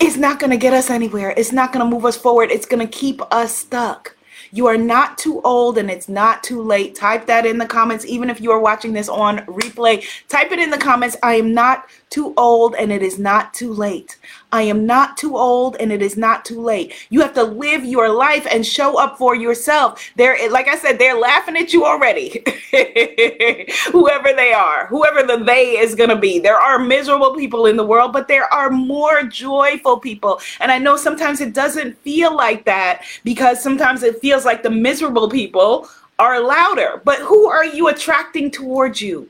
it's 0.00 0.16
not 0.16 0.40
going 0.40 0.50
to 0.50 0.56
get 0.56 0.72
us 0.72 0.90
anywhere. 0.90 1.34
It's 1.36 1.52
not 1.52 1.72
going 1.72 1.84
to 1.84 1.90
move 1.90 2.04
us 2.04 2.16
forward. 2.16 2.50
It's 2.50 2.66
going 2.66 2.86
to 2.86 2.90
keep 2.90 3.20
us 3.32 3.54
stuck. 3.54 4.16
You 4.52 4.66
are 4.66 4.78
not 4.78 5.18
too 5.18 5.40
old 5.42 5.78
and 5.78 5.90
it's 5.90 6.08
not 6.08 6.42
too 6.42 6.60
late. 6.62 6.96
Type 6.96 7.26
that 7.26 7.46
in 7.46 7.58
the 7.58 7.66
comments, 7.66 8.04
even 8.06 8.30
if 8.30 8.40
you 8.40 8.50
are 8.50 8.58
watching 8.58 8.92
this 8.94 9.08
on 9.08 9.38
replay. 9.40 10.04
Type 10.28 10.50
it 10.50 10.58
in 10.58 10.70
the 10.70 10.78
comments. 10.78 11.16
I 11.22 11.34
am 11.34 11.54
not 11.54 11.86
too 12.08 12.34
old 12.36 12.74
and 12.74 12.90
it 12.90 13.02
is 13.02 13.18
not 13.18 13.54
too 13.54 13.72
late. 13.72 14.18
I 14.52 14.62
am 14.62 14.84
not 14.86 15.16
too 15.16 15.36
old 15.36 15.76
and 15.78 15.92
it 15.92 16.02
is 16.02 16.16
not 16.16 16.44
too 16.44 16.60
late. 16.60 16.94
You 17.10 17.20
have 17.20 17.34
to 17.34 17.42
live 17.42 17.84
your 17.84 18.08
life 18.08 18.46
and 18.50 18.66
show 18.66 18.98
up 18.98 19.16
for 19.16 19.34
yourself. 19.34 20.10
They're 20.16 20.50
like 20.50 20.68
I 20.68 20.76
said, 20.76 20.98
they're 20.98 21.18
laughing 21.18 21.56
at 21.56 21.72
you 21.72 21.84
already. 21.84 22.42
whoever 23.92 24.32
they 24.32 24.52
are, 24.52 24.86
whoever 24.86 25.22
the 25.22 25.42
they 25.44 25.78
is 25.78 25.94
going 25.94 26.10
to 26.10 26.16
be. 26.16 26.38
There 26.38 26.58
are 26.58 26.78
miserable 26.78 27.34
people 27.34 27.66
in 27.66 27.76
the 27.76 27.86
world, 27.86 28.12
but 28.12 28.28
there 28.28 28.52
are 28.52 28.70
more 28.70 29.22
joyful 29.22 29.98
people. 29.98 30.40
And 30.60 30.72
I 30.72 30.78
know 30.78 30.96
sometimes 30.96 31.40
it 31.40 31.54
doesn't 31.54 31.98
feel 32.02 32.34
like 32.34 32.64
that 32.64 33.02
because 33.24 33.62
sometimes 33.62 34.02
it 34.02 34.20
feels 34.20 34.44
like 34.44 34.62
the 34.62 34.70
miserable 34.70 35.28
people 35.28 35.88
are 36.18 36.40
louder. 36.40 37.00
But 37.04 37.18
who 37.18 37.46
are 37.46 37.64
you 37.64 37.88
attracting 37.88 38.50
towards 38.50 39.00
you? 39.00 39.28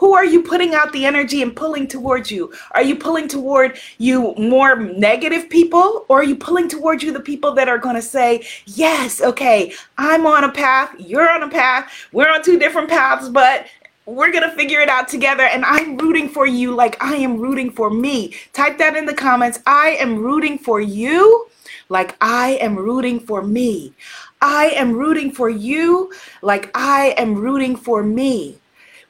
Who 0.00 0.14
are 0.14 0.24
you 0.24 0.42
putting 0.42 0.74
out 0.74 0.94
the 0.94 1.04
energy 1.04 1.42
and 1.42 1.54
pulling 1.54 1.86
towards 1.86 2.30
you? 2.30 2.54
Are 2.70 2.82
you 2.82 2.96
pulling 2.96 3.28
toward 3.28 3.78
you 3.98 4.34
more 4.38 4.74
negative 4.74 5.50
people 5.50 6.06
or 6.08 6.20
are 6.20 6.24
you 6.24 6.36
pulling 6.36 6.68
towards 6.68 7.02
you 7.02 7.12
the 7.12 7.20
people 7.20 7.52
that 7.52 7.68
are 7.68 7.76
going 7.76 7.96
to 7.96 8.02
say, 8.02 8.46
"Yes, 8.64 9.20
okay, 9.20 9.74
I'm 9.98 10.24
on 10.24 10.44
a 10.44 10.50
path, 10.50 10.94
you're 10.98 11.28
on 11.28 11.42
a 11.42 11.50
path, 11.50 11.92
we're 12.12 12.30
on 12.30 12.42
two 12.42 12.58
different 12.58 12.88
paths, 12.88 13.28
but 13.28 13.66
we're 14.06 14.32
going 14.32 14.48
to 14.48 14.56
figure 14.56 14.80
it 14.80 14.88
out 14.88 15.06
together 15.06 15.44
and 15.44 15.66
I'm 15.66 15.98
rooting 15.98 16.30
for 16.30 16.46
you 16.46 16.74
like 16.74 16.96
I 17.02 17.16
am 17.16 17.36
rooting 17.36 17.70
for 17.70 17.90
me." 17.90 18.34
Type 18.54 18.78
that 18.78 18.96
in 18.96 19.04
the 19.04 19.12
comments. 19.12 19.58
I 19.66 19.98
am 20.00 20.16
rooting 20.16 20.56
for 20.56 20.80
you 20.80 21.46
like 21.90 22.16
I 22.22 22.52
am 22.62 22.74
rooting 22.74 23.20
for 23.20 23.42
me. 23.42 23.92
I 24.40 24.70
am 24.70 24.92
rooting 24.94 25.30
for 25.30 25.50
you 25.50 26.10
like 26.40 26.70
I 26.74 27.14
am 27.18 27.34
rooting 27.34 27.76
for 27.76 28.02
me 28.02 28.59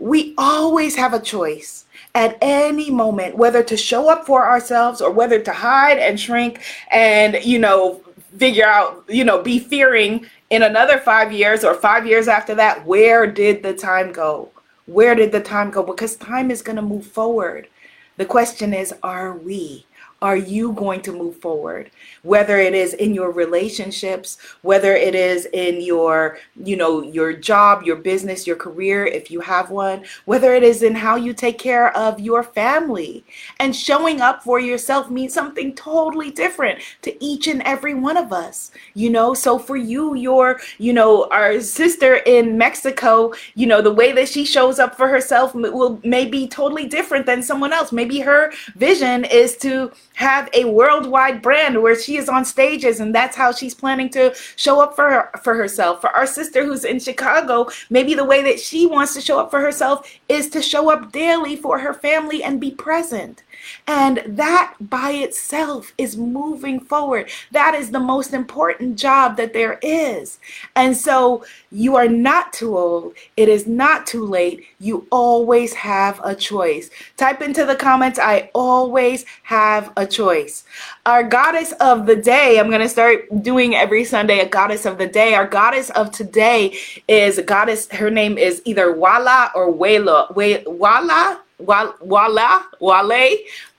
we 0.01 0.35
always 0.39 0.97
have 0.97 1.13
a 1.13 1.21
choice 1.21 1.85
at 2.15 2.37
any 2.41 2.91
moment 2.91 3.37
whether 3.37 3.63
to 3.63 3.77
show 3.77 4.09
up 4.09 4.27
for 4.27 4.49
ourselves 4.49 5.01
or 5.01 5.13
whether 5.13 5.39
to 5.39 5.53
hide 5.53 5.99
and 5.99 6.19
shrink 6.19 6.61
and 6.91 7.37
you 7.45 7.59
know 7.59 8.01
figure 8.39 8.67
out 8.67 9.05
you 9.09 9.25
know 9.25 9.43
be 9.43 9.59
fearing 9.59 10.25
in 10.49 10.63
another 10.63 10.99
5 10.99 11.33
years 11.33 11.65
or 11.65 11.75
5 11.75 12.07
years 12.07 12.29
after 12.29 12.55
that 12.55 12.85
where 12.87 13.27
did 13.27 13.63
the 13.63 13.75
time 13.75 14.11
go? 14.11 14.49
Where 14.87 15.15
did 15.15 15.31
the 15.31 15.41
time 15.41 15.71
go? 15.71 15.83
Because 15.83 16.17
time 16.17 16.51
is 16.51 16.63
going 16.63 16.77
to 16.77 16.83
move 16.83 17.07
forward. 17.07 17.69
The 18.17 18.25
question 18.25 18.75
is 18.75 18.95
are 19.03 19.37
we? 19.37 19.87
Are 20.23 20.37
you 20.37 20.73
going 20.73 21.03
to 21.03 21.13
move 21.13 21.37
forward 21.37 21.91
whether 22.23 22.59
it 22.59 22.75
is 22.75 22.95
in 22.95 23.15
your 23.15 23.31
relationships 23.31 24.39
whether 24.63 24.95
it 24.95 25.15
is 25.15 25.47
in 25.53 25.81
your 25.81 26.39
you 26.57 26.77
know 26.77 27.03
your 27.03 27.33
job 27.33 27.83
your 27.83 27.97
business 27.97 28.47
your 28.47 28.57
career 28.57 29.07
if 29.07 29.31
you 29.31 29.41
have 29.41 29.71
one 29.71 30.05
whether 30.25 30.55
it 30.55 30.63
is 30.63 30.83
in 30.83 30.95
how 30.95 31.17
you 31.17 31.33
take 31.33 31.59
care 31.59 31.97
of 31.97 32.21
your 32.21 32.43
family. 32.43 33.25
And 33.59 33.75
showing 33.75 34.21
up 34.21 34.43
for 34.43 34.61
yourself 34.61 35.11
means 35.11 35.33
something 35.33 35.75
totally 35.75 36.31
different 36.31 36.81
to 37.03 37.25
each 37.25 37.47
and 37.47 37.63
every 37.63 37.95
one 37.95 38.17
of 38.17 38.33
us 38.33 38.71
you 38.95 39.11
know? 39.11 39.35
So 39.35 39.59
for 39.59 39.77
you 39.77 40.15
your 40.15 40.61
you 40.79 40.93
know 40.93 41.29
our 41.31 41.61
sister 41.61 42.17
in 42.27 42.59
mexico 42.59 43.33
you 43.55 43.67
know 43.67 43.81
the 43.81 43.93
way 43.93 44.13
that 44.13 44.29
she 44.29 44.45
shows 44.45 44.79
up 44.79 44.97
for 44.97 45.09
herself 45.09 45.55
will 45.55 46.01
may 46.05 46.27
be 46.27 46.47
totally 46.49 46.87
different 46.87 47.27
than 47.27 47.43
someone 47.43 47.73
else. 47.73 47.93
Maybe 47.93 48.21
her 48.21 48.53
vision 48.77 49.25
is 49.25 49.57
to 49.59 49.93
have 50.21 50.51
a 50.53 50.67
worldwide 50.67 51.41
brand 51.41 51.83
where 51.83 51.99
she 51.99 52.19
is 52.19 52.29
on 52.29 52.45
stages 52.45 53.01
and 53.01 53.15
that's 53.15 53.35
how 53.35 53.51
she's 53.51 53.75
planning 53.75 54.11
to 54.11 54.35
show 54.57 54.79
up 54.79 54.95
for 54.95 55.09
her, 55.09 55.31
for 55.43 55.55
herself. 55.55 56.03
For 56.03 56.11
our 56.11 56.27
sister 56.27 56.63
who's 56.63 56.85
in 56.85 57.01
Chicago, 57.01 57.71
maybe 57.89 58.13
the 58.13 58.25
way 58.25 58.43
that 58.43 58.61
she 58.61 58.87
wants 58.87 59.15
to 59.15 59.23
show 59.23 59.41
up 59.41 59.51
for 59.51 59.61
herself 59.61 60.07
is 60.29 60.51
to 60.51 60.61
show 60.61 60.91
up 60.91 61.11
daily 61.11 61.57
for 61.57 61.79
her 61.79 61.95
family 61.95 62.43
and 62.43 62.61
be 62.61 62.71
present. 62.71 63.45
And 63.87 64.23
that 64.27 64.75
by 64.81 65.13
itself 65.13 65.93
is 65.99 66.17
moving 66.17 66.81
forward. 66.81 67.31
That 67.53 67.75
is 67.75 67.91
the 67.91 68.01
most 68.01 68.33
important 68.33 68.99
job 68.99 69.37
that 69.37 69.53
there 69.53 69.79
is. 69.83 70.39
And 70.77 70.97
so 70.97 71.45
you 71.71 71.97
are 71.97 72.09
not 72.09 72.53
too 72.53 72.77
old. 72.77 73.15
It 73.37 73.49
is 73.49 73.67
not 73.67 74.07
too 74.07 74.25
late. 74.25 74.67
You 74.79 75.07
always 75.11 75.75
have 75.75 76.21
a 76.25 76.35
choice. 76.35 76.91
Type 77.17 77.43
into 77.43 77.65
the 77.65 77.77
comments, 77.77 78.19
I 78.19 78.51
always 78.55 79.25
have 79.45 79.93
a 79.97 80.07
choice. 80.07 80.65
Our 81.07 81.23
goddess 81.23 81.73
of 81.81 82.07
the 82.07 82.17
day, 82.17 82.59
I'm 82.59 82.69
going 82.69 82.81
to 82.81 82.89
start 82.89 83.43
doing 83.43 83.75
every 83.75 84.05
Sunday 84.05 84.41
a 84.41 84.49
goddess 84.49 84.87
of 84.87 84.99
the 84.99 85.07
day. 85.07 85.35
Our 85.35 85.47
goddess 85.47 85.91
of 85.91 86.11
today 86.11 86.77
is 87.09 87.41
goddess, 87.47 87.89
her 87.93 88.11
name 88.11 88.39
is 88.39 88.63
either 88.65 88.93
Wala 88.93 89.53
or 89.55 89.73
Wela. 89.73 90.35
Wala 90.67 91.41
Wala, 91.61 92.67
Wale, 92.81 93.37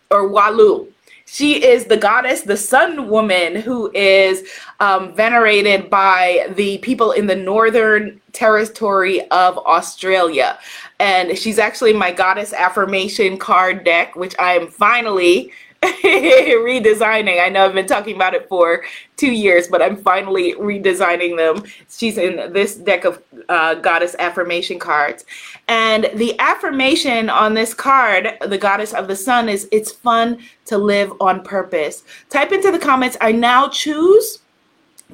or 0.10 0.30
Walu. 0.30 0.88
She 1.26 1.64
is 1.64 1.86
the 1.86 1.96
goddess, 1.96 2.42
the 2.42 2.58
sun 2.58 3.08
woman, 3.08 3.56
who 3.56 3.90
is 3.94 4.50
um, 4.82 5.16
venerated 5.16 5.90
by 5.90 6.52
the 6.56 6.80
people 6.80 7.14
in 7.14 7.26
the 7.26 7.36
northern 7.38 8.20
territory 8.34 9.22
of 9.30 9.58
Australia. 9.60 10.60
And 11.00 11.38
she's 11.38 11.58
actually 11.58 11.94
my 11.94 12.12
goddess 12.12 12.52
affirmation 12.52 13.38
card 13.38 13.86
deck, 13.86 14.18
which 14.18 14.36
I 14.40 14.58
am 14.58 14.68
finally 14.68 15.54
redesigning. 15.84 17.44
I 17.44 17.50
know 17.50 17.66
I've 17.66 17.74
been 17.74 17.88
talking 17.88 18.16
about 18.16 18.34
it 18.36 18.48
for 18.48 18.84
two 19.18 19.32
years, 19.32 19.68
but 19.68 19.82
I'm 19.82 19.98
finally 19.98 20.54
redesigning 20.54 21.38
them. 21.38 21.64
She's 21.90 22.18
in 22.18 22.54
this 22.54 22.76
deck 22.76 23.04
of 23.04 23.22
uh, 23.50 23.76
goddess 23.76 24.16
affirmation 24.20 24.78
cards. 24.78 25.26
And 25.68 26.10
the 26.14 26.40
affirmation 26.40 27.30
on 27.30 27.56
this 27.56 27.74
card, 27.74 28.38
the 28.42 28.58
goddess 28.58 28.94
of 28.94 29.08
the 29.08 29.16
sun, 29.16 29.50
is 29.50 29.68
it's 29.72 29.92
fun 29.92 30.40
to 30.66 30.78
live 30.78 31.14
on 31.20 31.44
purpose. 31.44 32.04
Type 32.30 32.52
into 32.52 32.72
the 32.72 32.80
comments, 32.80 33.18
I 33.20 33.32
now 33.32 33.68
choose 33.68 34.40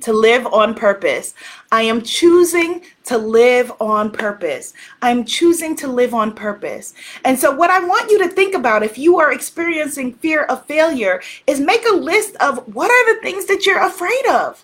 to 0.01 0.13
live 0.13 0.45
on 0.47 0.73
purpose. 0.73 1.33
I 1.71 1.83
am 1.83 2.01
choosing 2.01 2.83
to 3.05 3.17
live 3.17 3.71
on 3.79 4.11
purpose. 4.11 4.73
I'm 5.01 5.25
choosing 5.25 5.75
to 5.77 5.87
live 5.87 6.13
on 6.13 6.33
purpose. 6.33 6.93
And 7.25 7.37
so, 7.37 7.53
what 7.53 7.69
I 7.69 7.83
want 7.83 8.09
you 8.11 8.19
to 8.19 8.29
think 8.29 8.55
about 8.55 8.83
if 8.83 8.97
you 8.97 9.19
are 9.19 9.31
experiencing 9.31 10.13
fear 10.13 10.43
of 10.43 10.65
failure 10.65 11.21
is 11.45 11.59
make 11.59 11.85
a 11.89 11.95
list 11.95 12.35
of 12.37 12.73
what 12.73 12.91
are 12.91 13.15
the 13.15 13.21
things 13.21 13.45
that 13.47 13.65
you're 13.65 13.85
afraid 13.85 14.27
of. 14.27 14.63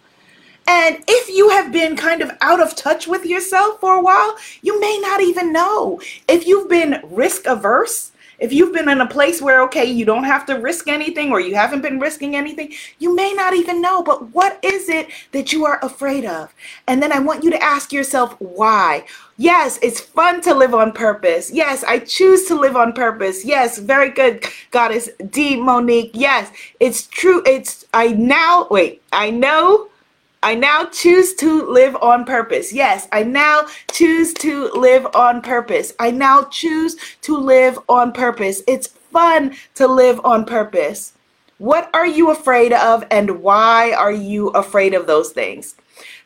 And 0.65 1.03
if 1.07 1.29
you 1.29 1.49
have 1.49 1.73
been 1.73 1.97
kind 1.97 2.21
of 2.21 2.31
out 2.39 2.61
of 2.61 2.75
touch 2.75 3.05
with 3.05 3.25
yourself 3.25 3.81
for 3.81 3.95
a 3.95 4.01
while, 4.01 4.37
you 4.61 4.79
may 4.79 4.97
not 5.01 5.21
even 5.21 5.51
know. 5.51 5.99
If 6.27 6.47
you've 6.47 6.69
been 6.69 7.01
risk 7.03 7.45
averse, 7.45 8.12
if 8.39 8.51
you've 8.51 8.73
been 8.73 8.89
in 8.89 9.01
a 9.01 9.07
place 9.07 9.41
where, 9.41 9.61
okay, 9.63 9.85
you 9.85 10.05
don't 10.05 10.23
have 10.23 10.45
to 10.47 10.55
risk 10.55 10.87
anything 10.87 11.31
or 11.31 11.39
you 11.39 11.55
haven't 11.55 11.81
been 11.81 11.99
risking 11.99 12.35
anything, 12.35 12.73
you 12.99 13.15
may 13.15 13.33
not 13.33 13.53
even 13.53 13.81
know. 13.81 14.03
But 14.03 14.33
what 14.33 14.59
is 14.63 14.89
it 14.89 15.09
that 15.31 15.53
you 15.53 15.65
are 15.65 15.79
afraid 15.83 16.25
of? 16.25 16.53
And 16.87 17.01
then 17.01 17.11
I 17.11 17.19
want 17.19 17.43
you 17.43 17.51
to 17.51 17.63
ask 17.63 17.91
yourself 17.93 18.35
why. 18.39 19.05
Yes, 19.37 19.79
it's 19.81 19.99
fun 19.99 20.41
to 20.41 20.53
live 20.53 20.73
on 20.73 20.91
purpose. 20.91 21.51
Yes, 21.51 21.83
I 21.83 21.99
choose 21.99 22.47
to 22.47 22.55
live 22.55 22.75
on 22.75 22.93
purpose. 22.93 23.43
Yes, 23.43 23.79
very 23.79 24.09
good, 24.09 24.45
Goddess 24.71 25.09
D. 25.29 25.55
Monique. 25.55 26.11
Yes, 26.13 26.51
it's 26.79 27.07
true. 27.07 27.41
It's, 27.45 27.85
I 27.93 28.09
now, 28.09 28.67
wait, 28.69 29.01
I 29.11 29.31
know 29.31 29.89
I 30.43 30.55
now 30.55 30.85
choose 30.85 31.33
to 31.35 31.65
live 31.71 31.95
on 32.01 32.25
purpose. 32.25 32.73
Yes, 32.73 33.07
I 33.13 33.23
now 33.23 33.65
choose 33.91 34.33
to 34.35 34.69
live 34.73 35.07
on 35.15 35.41
purpose. 35.41 35.93
I 35.99 36.11
now 36.11 36.43
choose 36.43 36.97
to 37.21 37.37
live 37.37 37.79
on 37.87 38.11
purpose. 38.11 38.61
It's 38.67 38.87
fun 38.87 39.55
to 39.75 39.87
live 39.87 40.19
on 40.25 40.43
purpose. 40.43 41.13
What 41.59 41.89
are 41.93 42.05
you 42.05 42.29
afraid 42.31 42.73
of, 42.73 43.05
and 43.09 43.41
why 43.41 43.93
are 43.93 44.11
you 44.11 44.49
afraid 44.49 44.93
of 44.93 45.07
those 45.07 45.31
things? 45.31 45.75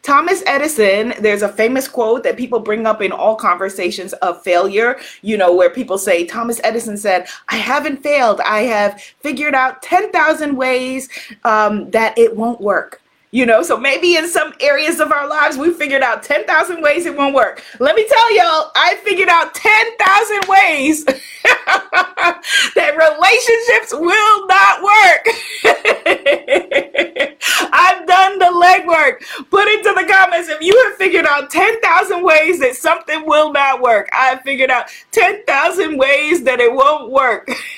Thomas 0.02 0.42
Edison, 0.48 1.14
there's 1.20 1.44
a 1.44 1.50
famous 1.50 1.88
quote 1.88 2.24
that 2.24 2.38
people 2.38 2.60
bring 2.60 2.88
up 2.88 3.04
in 3.04 3.12
all 3.12 3.36
conversations 3.36 4.14
of 4.14 4.42
failure, 4.42 4.98
you 5.22 5.38
know, 5.38 5.54
where 5.54 5.70
people 5.70 6.00
say, 6.00 6.26
Thomas 6.26 6.60
Edison 6.64 6.98
said, 6.98 7.28
I 7.50 7.58
haven't 7.58 8.02
failed. 8.02 8.42
I 8.42 8.62
have 8.62 9.00
figured 9.20 9.54
out 9.54 9.84
10,000 9.84 10.56
ways 10.56 11.08
um, 11.44 11.92
that 11.92 12.18
it 12.18 12.36
won't 12.36 12.62
work. 12.62 13.02
You 13.32 13.46
know, 13.46 13.62
so 13.62 13.78
maybe 13.78 14.16
in 14.16 14.30
some 14.30 14.54
areas 14.62 15.02
of 15.02 15.12
our 15.12 15.28
lives, 15.28 15.58
we 15.58 15.74
figured 15.74 16.02
out 16.02 16.24
10,000 16.24 16.82
ways 16.82 17.06
it 17.06 17.18
won't 17.18 17.36
work. 17.36 17.62
Let 17.78 17.96
me 17.98 18.08
tell 18.08 18.34
y'all, 18.34 18.72
I 18.74 18.96
figured 19.04 19.28
out 19.28 19.54
10,000 19.54 20.48
ways 20.48 21.04
that 21.44 22.96
relationships 22.96 23.94
will 23.94 24.48
not 24.48 24.82
work. 24.82 25.28
I've 27.70 28.08
done 28.08 28.40
the 28.40 28.46
legwork. 28.46 29.50
Put 29.50 29.68
into 29.68 29.94
the 29.94 30.08
comments 30.10 30.48
if 30.48 30.62
you 30.62 30.82
have 30.86 30.96
figured 30.96 31.26
out 31.26 31.50
10,000 31.50 32.24
ways 32.24 32.60
that 32.62 32.76
something 32.76 33.26
will 33.26 33.52
not 33.52 33.82
work. 33.82 34.08
I 34.14 34.40
figured 34.46 34.70
out 34.70 34.86
10,000 35.12 35.98
ways 35.98 36.44
that 36.44 36.62
it 36.62 36.74
won't 36.74 37.12
work. 37.12 37.50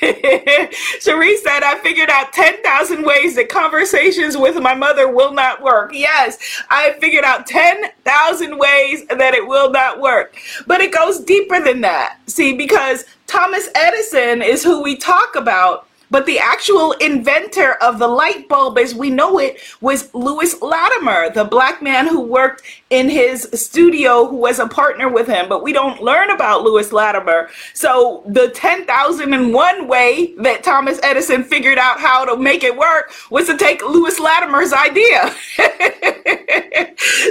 Cherie 1.00 1.36
said, 1.38 1.64
I 1.64 1.80
figured 1.82 2.08
out 2.08 2.32
10,000 2.32 3.02
ways 3.04 3.34
that 3.34 3.48
conversations 3.48 4.36
with 4.36 4.56
my 4.60 4.74
mother 4.76 5.12
will 5.12 5.32
not 5.32 5.39
not 5.40 5.62
work. 5.62 5.92
Yes, 5.94 6.38
I 6.68 6.92
figured 7.00 7.24
out 7.24 7.46
10,000 7.46 8.58
ways 8.58 9.06
that 9.06 9.32
it 9.34 9.46
will 9.46 9.70
not 9.70 9.98
work. 9.98 10.36
But 10.66 10.82
it 10.82 10.92
goes 10.92 11.20
deeper 11.20 11.60
than 11.62 11.80
that. 11.80 12.18
See, 12.26 12.52
because 12.52 13.06
Thomas 13.26 13.70
Edison 13.74 14.42
is 14.42 14.62
who 14.62 14.82
we 14.82 14.96
talk 14.96 15.36
about 15.36 15.86
but 16.10 16.26
the 16.26 16.38
actual 16.38 16.92
inventor 16.92 17.74
of 17.74 17.98
the 17.98 18.08
light 18.08 18.48
bulb 18.48 18.78
as 18.78 18.94
we 18.94 19.10
know 19.10 19.38
it 19.38 19.60
was 19.80 20.12
Lewis 20.14 20.60
Latimer, 20.60 21.30
the 21.30 21.44
black 21.44 21.82
man 21.82 22.06
who 22.06 22.20
worked 22.20 22.62
in 22.90 23.08
his 23.08 23.48
studio 23.54 24.26
who 24.26 24.36
was 24.36 24.58
a 24.58 24.66
partner 24.66 25.08
with 25.08 25.28
him. 25.28 25.48
But 25.48 25.62
we 25.62 25.72
don't 25.72 26.02
learn 26.02 26.30
about 26.30 26.62
Lewis 26.62 26.92
Latimer. 26.92 27.48
So 27.74 28.24
the 28.26 28.50
10,001 28.50 29.86
way 29.86 30.34
that 30.38 30.64
Thomas 30.64 30.98
Edison 31.02 31.44
figured 31.44 31.78
out 31.78 32.00
how 32.00 32.24
to 32.24 32.36
make 32.36 32.64
it 32.64 32.76
work 32.76 33.12
was 33.30 33.46
to 33.46 33.56
take 33.56 33.82
Lewis 33.82 34.18
Latimer's 34.18 34.72
idea. 34.72 35.32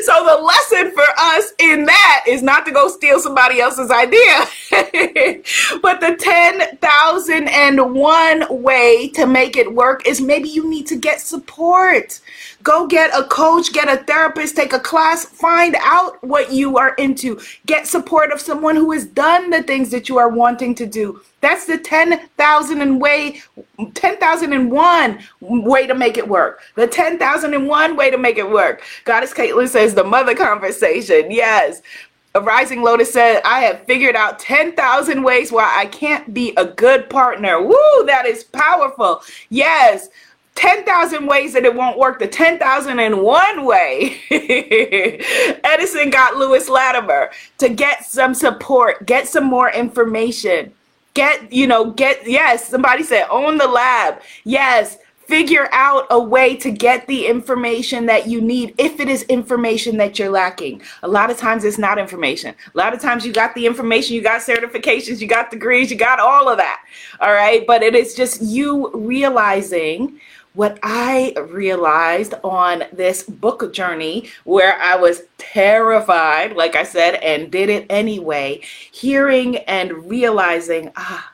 so 0.04 0.26
the 0.26 0.38
lesson 0.42 0.92
for 0.92 1.06
us 1.18 1.52
in 1.60 1.84
that 1.86 2.24
is 2.28 2.42
not 2.42 2.66
to 2.66 2.72
go 2.72 2.88
steal 2.88 3.20
somebody 3.20 3.60
else's 3.60 3.92
idea, 3.92 4.48
but 5.82 6.00
the 6.00 6.16
10,001 6.18 8.64
way 8.64 8.69
to 8.70 9.26
make 9.26 9.58
it 9.58 9.74
work 9.74 10.08
is 10.08 10.22
maybe 10.22 10.48
you 10.48 10.70
need 10.70 10.86
to 10.88 10.96
get 10.96 11.22
support. 11.22 12.20
Go 12.62 12.86
get 12.88 13.10
a 13.18 13.24
coach, 13.24 13.74
get 13.74 13.90
a 13.90 14.04
therapist, 14.04 14.56
take 14.56 14.74
a 14.74 14.80
class, 14.80 15.26
find 15.26 15.76
out 15.80 16.24
what 16.24 16.52
you 16.52 16.78
are 16.78 16.94
into. 16.96 17.40
Get 17.66 17.88
support 17.88 18.32
of 18.32 18.40
someone 18.40 18.76
who 18.76 18.92
has 18.92 19.06
done 19.06 19.50
the 19.50 19.64
things 19.64 19.90
that 19.92 20.08
you 20.08 20.18
are 20.18 20.30
wanting 20.30 20.76
to 20.76 20.86
do. 20.86 21.22
That's 21.42 21.66
the 21.66 21.78
10,000 21.78 22.82
and 22.82 23.02
way 23.02 23.42
10,001 23.94 25.20
way 25.40 25.88
to 25.88 25.96
make 25.96 26.18
it 26.18 26.28
work. 26.28 26.62
The 26.76 26.86
10,001 26.86 27.96
way 27.96 28.12
to 28.12 28.18
make 28.18 28.38
it 28.38 28.50
work. 28.50 28.84
Goddess 29.06 29.34
Caitlin 29.34 29.70
says 29.70 29.96
the 29.96 30.04
mother 30.04 30.36
conversation. 30.36 31.32
Yes. 31.32 31.82
A 32.36 32.42
rising 32.42 32.84
lotus 32.84 33.12
said, 33.12 33.42
I 33.44 33.62
have 33.62 33.86
figured 33.86 34.16
out 34.16 34.38
10,000 34.40 35.24
ways 35.24 35.52
why 35.52 35.74
I 35.76 35.88
can't 35.88 36.32
be 36.34 36.54
a 36.58 36.66
good 36.66 37.10
partner. 37.10 37.62
Woo, 37.62 38.06
that 38.06 38.26
is 38.28 38.44
powerful. 38.44 39.22
Yes. 39.50 40.10
10,000 40.56 41.26
ways 41.26 41.54
that 41.54 41.64
it 41.64 41.74
won't 41.74 41.98
work, 41.98 42.20
the 42.20 42.28
10,001 42.28 43.66
way. 43.66 44.20
Edison 45.64 46.10
got 46.10 46.36
Lewis 46.36 46.68
Latimer 46.68 47.32
to 47.60 47.70
get 47.70 48.06
some 48.06 48.34
support, 48.34 49.06
get 49.06 49.28
some 49.28 49.46
more 49.46 49.72
information. 49.72 50.74
Get, 51.14 51.52
you 51.52 51.66
know, 51.66 51.92
get, 51.92 52.28
yes, 52.28 52.68
somebody 52.68 53.04
said 53.04 53.26
own 53.30 53.58
the 53.58 53.68
lab. 53.68 54.22
Yes, 54.44 54.98
figure 55.30 55.70
out 55.72 56.08
a 56.10 56.20
way 56.20 56.56
to 56.56 56.72
get 56.72 57.06
the 57.06 57.28
information 57.28 58.08
that 58.08 58.28
you 58.28 58.42
need 58.42 58.74
if 58.80 59.00
it 59.00 59.08
is 59.08 59.22
information 59.24 59.96
that 59.98 60.18
you're 60.18 60.32
lacking. 60.32 60.82
A 61.04 61.08
lot 61.08 61.30
of 61.30 61.38
times 61.38 61.64
it's 61.64 61.78
not 61.78 62.00
information. 62.00 62.56
A 62.74 62.78
lot 62.78 62.96
of 62.96 63.00
times 63.00 63.24
you 63.24 63.32
got 63.32 63.54
the 63.54 63.68
information, 63.68 64.16
you 64.16 64.24
got 64.24 64.42
certifications, 64.42 65.22
you 65.22 65.28
got 65.28 65.52
degrees, 65.52 65.92
you 65.92 65.98
got 65.98 66.20
all 66.20 66.50
of 66.50 66.58
that. 66.58 66.84
All 67.20 67.32
right. 67.32 67.66
But 67.68 67.84
it 67.84 67.94
is 67.94 68.16
just 68.16 68.42
you 68.42 68.90
realizing 68.96 70.20
what 70.56 70.80
I 70.82 71.36
realized 71.52 72.34
on 72.44 72.86
this 72.92 73.22
book 73.22 73.72
journey 73.72 74.30
where 74.46 74.82
I 74.82 74.96
was 74.96 75.22
terrified, 75.38 76.56
like 76.56 76.76
I 76.76 76.84
said, 76.84 77.16
and 77.22 77.52
did 77.52 77.70
it 77.70 77.86
anyway, 77.88 78.62
hearing 78.92 79.58
and 79.58 80.10
realizing, 80.10 80.92
ah, 80.96 81.34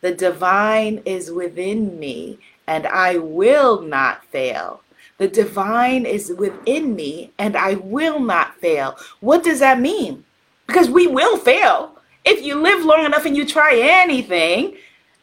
the 0.00 0.14
divine 0.14 1.02
is 1.04 1.30
within 1.30 1.98
me 1.98 2.38
and 2.66 2.86
I 2.86 3.18
will 3.18 3.82
not 3.82 4.24
fail. 4.26 4.80
The 5.18 5.28
divine 5.28 6.06
is 6.06 6.32
within 6.36 6.96
me 6.96 7.32
and 7.38 7.56
I 7.56 7.74
will 7.74 8.20
not 8.20 8.56
fail. 8.56 8.96
What 9.20 9.44
does 9.44 9.60
that 9.60 9.80
mean? 9.80 10.24
Because 10.66 10.90
we 10.90 11.06
will 11.06 11.36
fail. 11.36 11.98
If 12.24 12.44
you 12.44 12.56
live 12.56 12.84
long 12.84 13.04
enough 13.04 13.26
and 13.26 13.36
you 13.36 13.46
try 13.46 13.76
anything, 13.76 14.76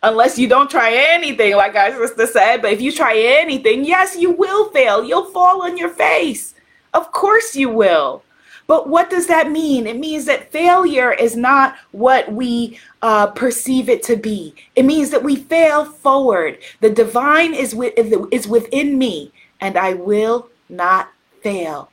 unless 0.04 0.38
you 0.38 0.48
don't 0.48 0.70
try 0.70 0.94
anything, 0.94 1.56
like 1.56 1.76
our 1.76 1.92
sister 1.92 2.28
said, 2.28 2.62
but 2.62 2.74
if 2.74 2.82
you 2.82 2.92
try 2.92 3.18
anything, 3.18 3.84
yes, 3.84 4.16
you 4.16 4.32
will 4.32 4.70
fail. 4.70 5.04
You'll 5.04 5.32
fall 5.32 5.64
on 5.64 5.78
your 5.78 5.90
face. 5.90 6.54
Of 6.94 7.12
course 7.12 7.56
you 7.56 7.70
will. 7.70 8.24
But 8.72 8.88
what 8.88 9.10
does 9.10 9.28
that 9.28 9.52
mean? 9.52 9.86
It 9.86 9.98
means 9.98 10.24
that 10.28 10.50
failure 10.50 11.12
is 11.12 11.36
not 11.36 11.76
what 11.92 12.32
we 12.32 12.80
uh, 13.02 13.28
perceive 13.28 13.90
it 13.90 14.02
to 14.04 14.16
be. 14.16 14.56
It 14.78 14.86
means 14.86 15.10
that 15.10 15.26
we 15.26 15.36
fail 15.36 15.84
forward. 15.84 16.58
The 16.80 16.90
divine 16.90 17.54
is, 17.54 17.76
with, 17.76 17.94
is 18.32 18.48
within 18.48 18.98
me, 18.98 19.34
and 19.60 19.78
I 19.78 19.96
will 19.96 20.48
not 20.70 21.12
fail. 21.44 21.92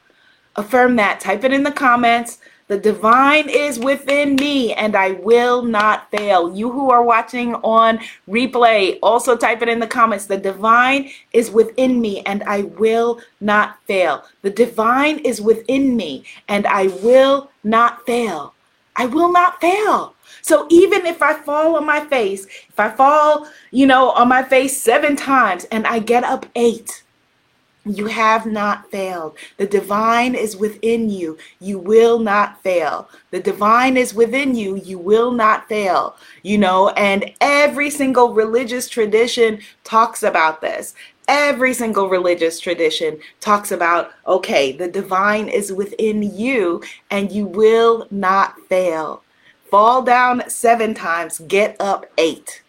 Affirm 0.54 0.94
that. 0.94 1.18
Type 1.18 1.42
it 1.42 1.52
in 1.52 1.64
the 1.64 1.72
comments. 1.72 2.38
The 2.68 2.78
divine 2.78 3.48
is 3.48 3.78
within 3.78 4.36
me 4.36 4.74
and 4.74 4.94
I 4.94 5.12
will 5.12 5.62
not 5.62 6.10
fail. 6.10 6.54
You 6.54 6.70
who 6.70 6.90
are 6.90 7.02
watching 7.02 7.54
on 7.54 7.98
replay, 8.28 8.98
also 9.02 9.38
type 9.38 9.62
it 9.62 9.70
in 9.70 9.80
the 9.80 9.86
comments. 9.86 10.26
The 10.26 10.36
divine 10.36 11.10
is 11.32 11.50
within 11.50 11.98
me 11.98 12.20
and 12.26 12.42
I 12.42 12.62
will 12.62 13.20
not 13.40 13.78
fail. 13.86 14.24
The 14.42 14.50
divine 14.50 15.18
is 15.20 15.40
within 15.40 15.96
me 15.96 16.24
and 16.46 16.66
I 16.66 16.88
will 17.02 17.50
not 17.64 18.04
fail. 18.04 18.54
I 18.96 19.06
will 19.06 19.32
not 19.32 19.60
fail. 19.62 20.14
So 20.42 20.66
even 20.68 21.06
if 21.06 21.22
I 21.22 21.34
fall 21.34 21.76
on 21.76 21.86
my 21.86 22.00
face, 22.00 22.44
if 22.68 22.78
I 22.78 22.90
fall, 22.90 23.48
you 23.70 23.86
know, 23.86 24.10
on 24.10 24.28
my 24.28 24.42
face 24.42 24.76
seven 24.76 25.16
times 25.16 25.64
and 25.72 25.86
I 25.86 26.00
get 26.00 26.22
up 26.22 26.44
eight, 26.54 27.02
you 27.88 28.06
have 28.06 28.46
not 28.46 28.90
failed. 28.90 29.36
The 29.56 29.66
divine 29.66 30.34
is 30.34 30.56
within 30.56 31.10
you. 31.10 31.38
You 31.60 31.78
will 31.78 32.18
not 32.18 32.62
fail. 32.62 33.08
The 33.30 33.40
divine 33.40 33.96
is 33.96 34.14
within 34.14 34.54
you. 34.54 34.76
You 34.76 34.98
will 34.98 35.32
not 35.32 35.68
fail. 35.68 36.16
You 36.42 36.58
know, 36.58 36.90
and 36.90 37.32
every 37.40 37.90
single 37.90 38.34
religious 38.34 38.88
tradition 38.88 39.60
talks 39.84 40.22
about 40.22 40.60
this. 40.60 40.94
Every 41.28 41.74
single 41.74 42.08
religious 42.08 42.58
tradition 42.58 43.18
talks 43.40 43.70
about 43.70 44.12
okay, 44.26 44.72
the 44.72 44.88
divine 44.88 45.48
is 45.48 45.72
within 45.72 46.22
you 46.22 46.82
and 47.10 47.30
you 47.30 47.46
will 47.46 48.06
not 48.10 48.58
fail. 48.68 49.22
Fall 49.70 50.00
down 50.00 50.48
seven 50.48 50.94
times, 50.94 51.40
get 51.40 51.76
up 51.78 52.06
eight 52.16 52.62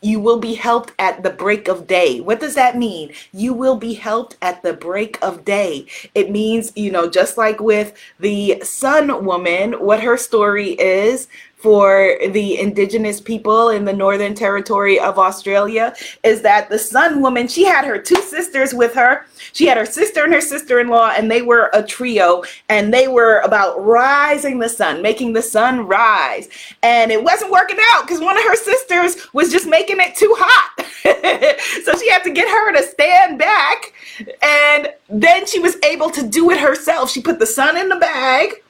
you 0.00 0.20
will 0.20 0.38
be 0.38 0.54
helped 0.54 0.92
at 0.98 1.22
the 1.22 1.30
break 1.30 1.68
of 1.68 1.86
day. 1.86 2.20
What 2.20 2.40
does 2.40 2.54
that 2.54 2.76
mean? 2.76 3.12
You 3.32 3.52
will 3.52 3.76
be 3.76 3.94
helped 3.94 4.36
at 4.42 4.62
the 4.62 4.72
break 4.72 5.18
of 5.22 5.44
day. 5.44 5.86
It 6.14 6.30
means, 6.30 6.72
you 6.76 6.90
know, 6.90 7.08
just 7.08 7.36
like 7.36 7.60
with 7.60 7.92
the 8.20 8.60
sun 8.62 9.24
woman, 9.24 9.74
what 9.74 10.02
her 10.02 10.16
story 10.16 10.70
is 10.72 11.28
for 11.66 12.16
the 12.28 12.60
indigenous 12.60 13.20
people 13.20 13.70
in 13.70 13.84
the 13.84 13.92
Northern 13.92 14.36
Territory 14.36 15.00
of 15.00 15.18
Australia 15.18 15.92
is 16.22 16.40
that 16.42 16.70
the 16.70 16.78
Sun 16.78 17.20
Woman, 17.20 17.48
she 17.48 17.64
had 17.64 17.84
her 17.84 17.98
two 17.98 18.22
sisters 18.22 18.72
with 18.72 18.94
her. 18.94 19.26
She 19.52 19.66
had 19.66 19.76
her 19.76 19.84
sister 19.84 20.22
and 20.22 20.32
her 20.32 20.40
sister 20.40 20.78
in 20.78 20.86
law, 20.86 21.10
and 21.10 21.28
they 21.28 21.42
were 21.42 21.68
a 21.72 21.82
trio, 21.82 22.44
and 22.68 22.94
they 22.94 23.08
were 23.08 23.40
about 23.40 23.84
rising 23.84 24.60
the 24.60 24.68
sun, 24.68 25.02
making 25.02 25.32
the 25.32 25.42
sun 25.42 25.88
rise. 25.88 26.48
And 26.84 27.10
it 27.10 27.24
wasn't 27.24 27.50
working 27.50 27.78
out 27.94 28.06
because 28.06 28.20
one 28.20 28.38
of 28.38 28.44
her 28.44 28.54
sisters 28.54 29.26
was 29.32 29.50
just 29.50 29.66
making 29.66 29.96
it 29.98 30.14
too 30.14 30.32
hot. 30.38 30.86
so 31.84 31.98
she 31.98 32.08
had 32.08 32.22
to 32.22 32.30
get 32.30 32.48
her 32.48 32.76
to 32.76 32.82
stand 32.84 33.40
back, 33.40 33.92
and 34.40 34.90
then 35.08 35.44
she 35.46 35.58
was 35.58 35.76
able 35.82 36.10
to 36.10 36.24
do 36.28 36.48
it 36.52 36.60
herself. 36.60 37.10
She 37.10 37.20
put 37.20 37.40
the 37.40 37.46
sun 37.46 37.76
in 37.76 37.88
the 37.88 37.96
bag 37.96 38.62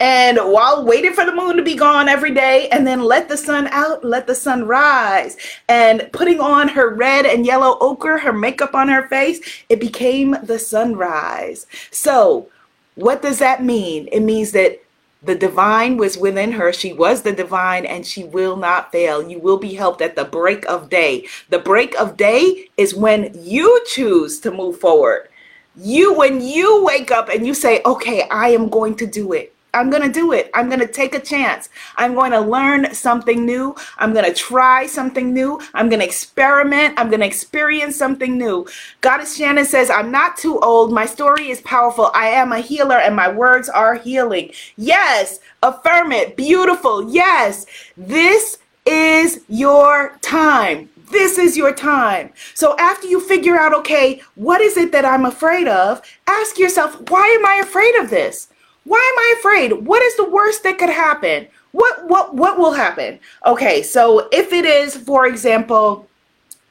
and 0.00 0.38
while 0.38 0.84
waiting 0.84 1.12
for 1.12 1.26
the 1.26 1.34
moon 1.34 1.56
to 1.56 1.62
be 1.62 1.76
gone 1.76 2.08
every 2.08 2.32
day 2.32 2.68
and 2.70 2.86
then 2.86 3.02
let 3.02 3.28
the 3.28 3.36
sun 3.36 3.68
out 3.68 4.02
let 4.02 4.26
the 4.26 4.34
sun 4.34 4.66
rise 4.66 5.36
and 5.68 6.08
putting 6.12 6.40
on 6.40 6.68
her 6.68 6.94
red 6.94 7.26
and 7.26 7.46
yellow 7.46 7.76
ochre 7.80 8.18
her 8.18 8.32
makeup 8.32 8.74
on 8.74 8.88
her 8.88 9.06
face 9.08 9.40
it 9.68 9.78
became 9.78 10.36
the 10.42 10.58
sunrise 10.58 11.66
so 11.90 12.48
what 12.94 13.22
does 13.22 13.38
that 13.38 13.62
mean 13.62 14.08
it 14.10 14.20
means 14.20 14.52
that 14.52 14.80
the 15.22 15.34
divine 15.34 15.98
was 15.98 16.16
within 16.16 16.52
her. 16.52 16.72
She 16.72 16.92
was 16.92 17.22
the 17.22 17.32
divine 17.32 17.84
and 17.84 18.06
she 18.06 18.24
will 18.24 18.56
not 18.56 18.90
fail. 18.90 19.22
You 19.28 19.38
will 19.38 19.58
be 19.58 19.74
helped 19.74 20.00
at 20.00 20.16
the 20.16 20.24
break 20.24 20.64
of 20.66 20.88
day. 20.88 21.26
The 21.50 21.58
break 21.58 21.94
of 22.00 22.16
day 22.16 22.68
is 22.76 22.94
when 22.94 23.30
you 23.38 23.84
choose 23.86 24.40
to 24.40 24.50
move 24.50 24.78
forward. 24.78 25.28
You, 25.76 26.14
when 26.14 26.40
you 26.40 26.84
wake 26.84 27.10
up 27.10 27.28
and 27.28 27.46
you 27.46 27.54
say, 27.54 27.82
okay, 27.84 28.26
I 28.30 28.48
am 28.48 28.68
going 28.70 28.96
to 28.96 29.06
do 29.06 29.32
it. 29.34 29.54
I'm 29.74 29.90
going 29.90 30.02
to 30.02 30.12
do 30.12 30.32
it. 30.32 30.50
I'm 30.54 30.68
going 30.68 30.80
to 30.80 30.86
take 30.86 31.14
a 31.14 31.20
chance. 31.20 31.68
I'm 31.96 32.14
going 32.14 32.32
to 32.32 32.40
learn 32.40 32.92
something 32.94 33.44
new. 33.44 33.74
I'm 33.98 34.12
going 34.12 34.24
to 34.24 34.34
try 34.34 34.86
something 34.86 35.32
new. 35.32 35.60
I'm 35.74 35.88
going 35.88 36.00
to 36.00 36.06
experiment. 36.06 36.94
I'm 36.98 37.08
going 37.08 37.20
to 37.20 37.26
experience 37.26 37.96
something 37.96 38.36
new. 38.36 38.66
Goddess 39.00 39.36
Shannon 39.36 39.64
says, 39.64 39.90
I'm 39.90 40.10
not 40.10 40.36
too 40.36 40.58
old. 40.60 40.92
My 40.92 41.06
story 41.06 41.50
is 41.50 41.60
powerful. 41.60 42.10
I 42.14 42.28
am 42.28 42.52
a 42.52 42.60
healer 42.60 42.96
and 42.96 43.14
my 43.14 43.30
words 43.30 43.68
are 43.68 43.94
healing. 43.94 44.52
Yes, 44.76 45.40
affirm 45.62 46.12
it. 46.12 46.36
Beautiful. 46.36 47.10
Yes, 47.10 47.66
this 47.96 48.58
is 48.86 49.40
your 49.48 50.18
time. 50.22 50.88
This 51.10 51.38
is 51.38 51.56
your 51.56 51.74
time. 51.74 52.32
So 52.54 52.76
after 52.78 53.08
you 53.08 53.20
figure 53.20 53.56
out, 53.56 53.74
okay, 53.74 54.22
what 54.36 54.60
is 54.60 54.76
it 54.76 54.92
that 54.92 55.04
I'm 55.04 55.24
afraid 55.24 55.66
of? 55.66 56.00
Ask 56.26 56.58
yourself, 56.58 57.10
why 57.10 57.26
am 57.26 57.44
I 57.44 57.60
afraid 57.62 57.96
of 57.96 58.10
this? 58.10 58.48
Why 58.90 58.98
am 58.98 59.18
I 59.20 59.34
afraid? 59.38 59.86
What 59.86 60.02
is 60.02 60.16
the 60.16 60.28
worst 60.28 60.64
that 60.64 60.76
could 60.76 60.90
happen? 60.90 61.46
What 61.70 62.08
what 62.08 62.34
what 62.34 62.58
will 62.58 62.72
happen? 62.72 63.20
Okay, 63.46 63.84
so 63.84 64.28
if 64.32 64.52
it 64.52 64.64
is, 64.64 64.96
for 64.96 65.26
example, 65.26 66.08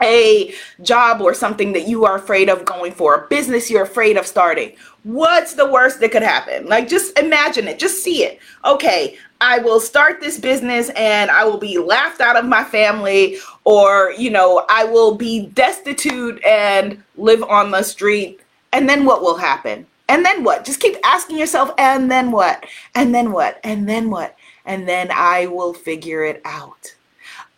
a 0.01 0.53
job 0.81 1.21
or 1.21 1.33
something 1.33 1.71
that 1.71 1.87
you 1.87 2.03
are 2.03 2.17
afraid 2.17 2.49
of 2.49 2.65
going 2.65 2.91
for, 2.91 3.15
a 3.15 3.27
business 3.29 3.69
you're 3.71 3.83
afraid 3.83 4.17
of 4.17 4.27
starting, 4.27 4.75
what's 5.03 5.53
the 5.53 5.71
worst 5.71 6.01
that 6.01 6.11
could 6.11 6.21
happen? 6.21 6.65
Like 6.67 6.89
just 6.89 7.17
imagine 7.17 7.69
it, 7.69 7.79
just 7.79 8.03
see 8.03 8.25
it. 8.25 8.39
Okay, 8.65 9.17
I 9.39 9.59
will 9.59 9.79
start 9.79 10.19
this 10.19 10.37
business 10.37 10.89
and 10.97 11.31
I 11.31 11.45
will 11.45 11.57
be 11.57 11.77
laughed 11.77 12.19
out 12.19 12.35
of 12.35 12.43
my 12.43 12.65
family, 12.65 13.37
or 13.63 14.11
you 14.17 14.29
know, 14.29 14.65
I 14.67 14.83
will 14.83 15.15
be 15.15 15.45
destitute 15.47 16.43
and 16.43 17.01
live 17.15 17.43
on 17.43 17.71
the 17.71 17.81
street. 17.81 18.41
And 18.73 18.89
then 18.89 19.05
what 19.05 19.21
will 19.21 19.37
happen? 19.37 19.87
And 20.09 20.25
then 20.25 20.43
what? 20.43 20.65
Just 20.65 20.81
keep 20.81 20.97
asking 21.05 21.37
yourself, 21.37 21.71
and 21.77 22.11
then 22.11 22.31
what? 22.31 22.65
And 22.95 23.13
then 23.15 23.31
what? 23.31 23.61
And 23.63 23.87
then 23.87 24.09
what? 24.09 24.35
And 24.65 24.89
then 24.89 25.09
I 25.11 25.45
will 25.45 25.73
figure 25.73 26.25
it 26.25 26.41
out. 26.43 26.95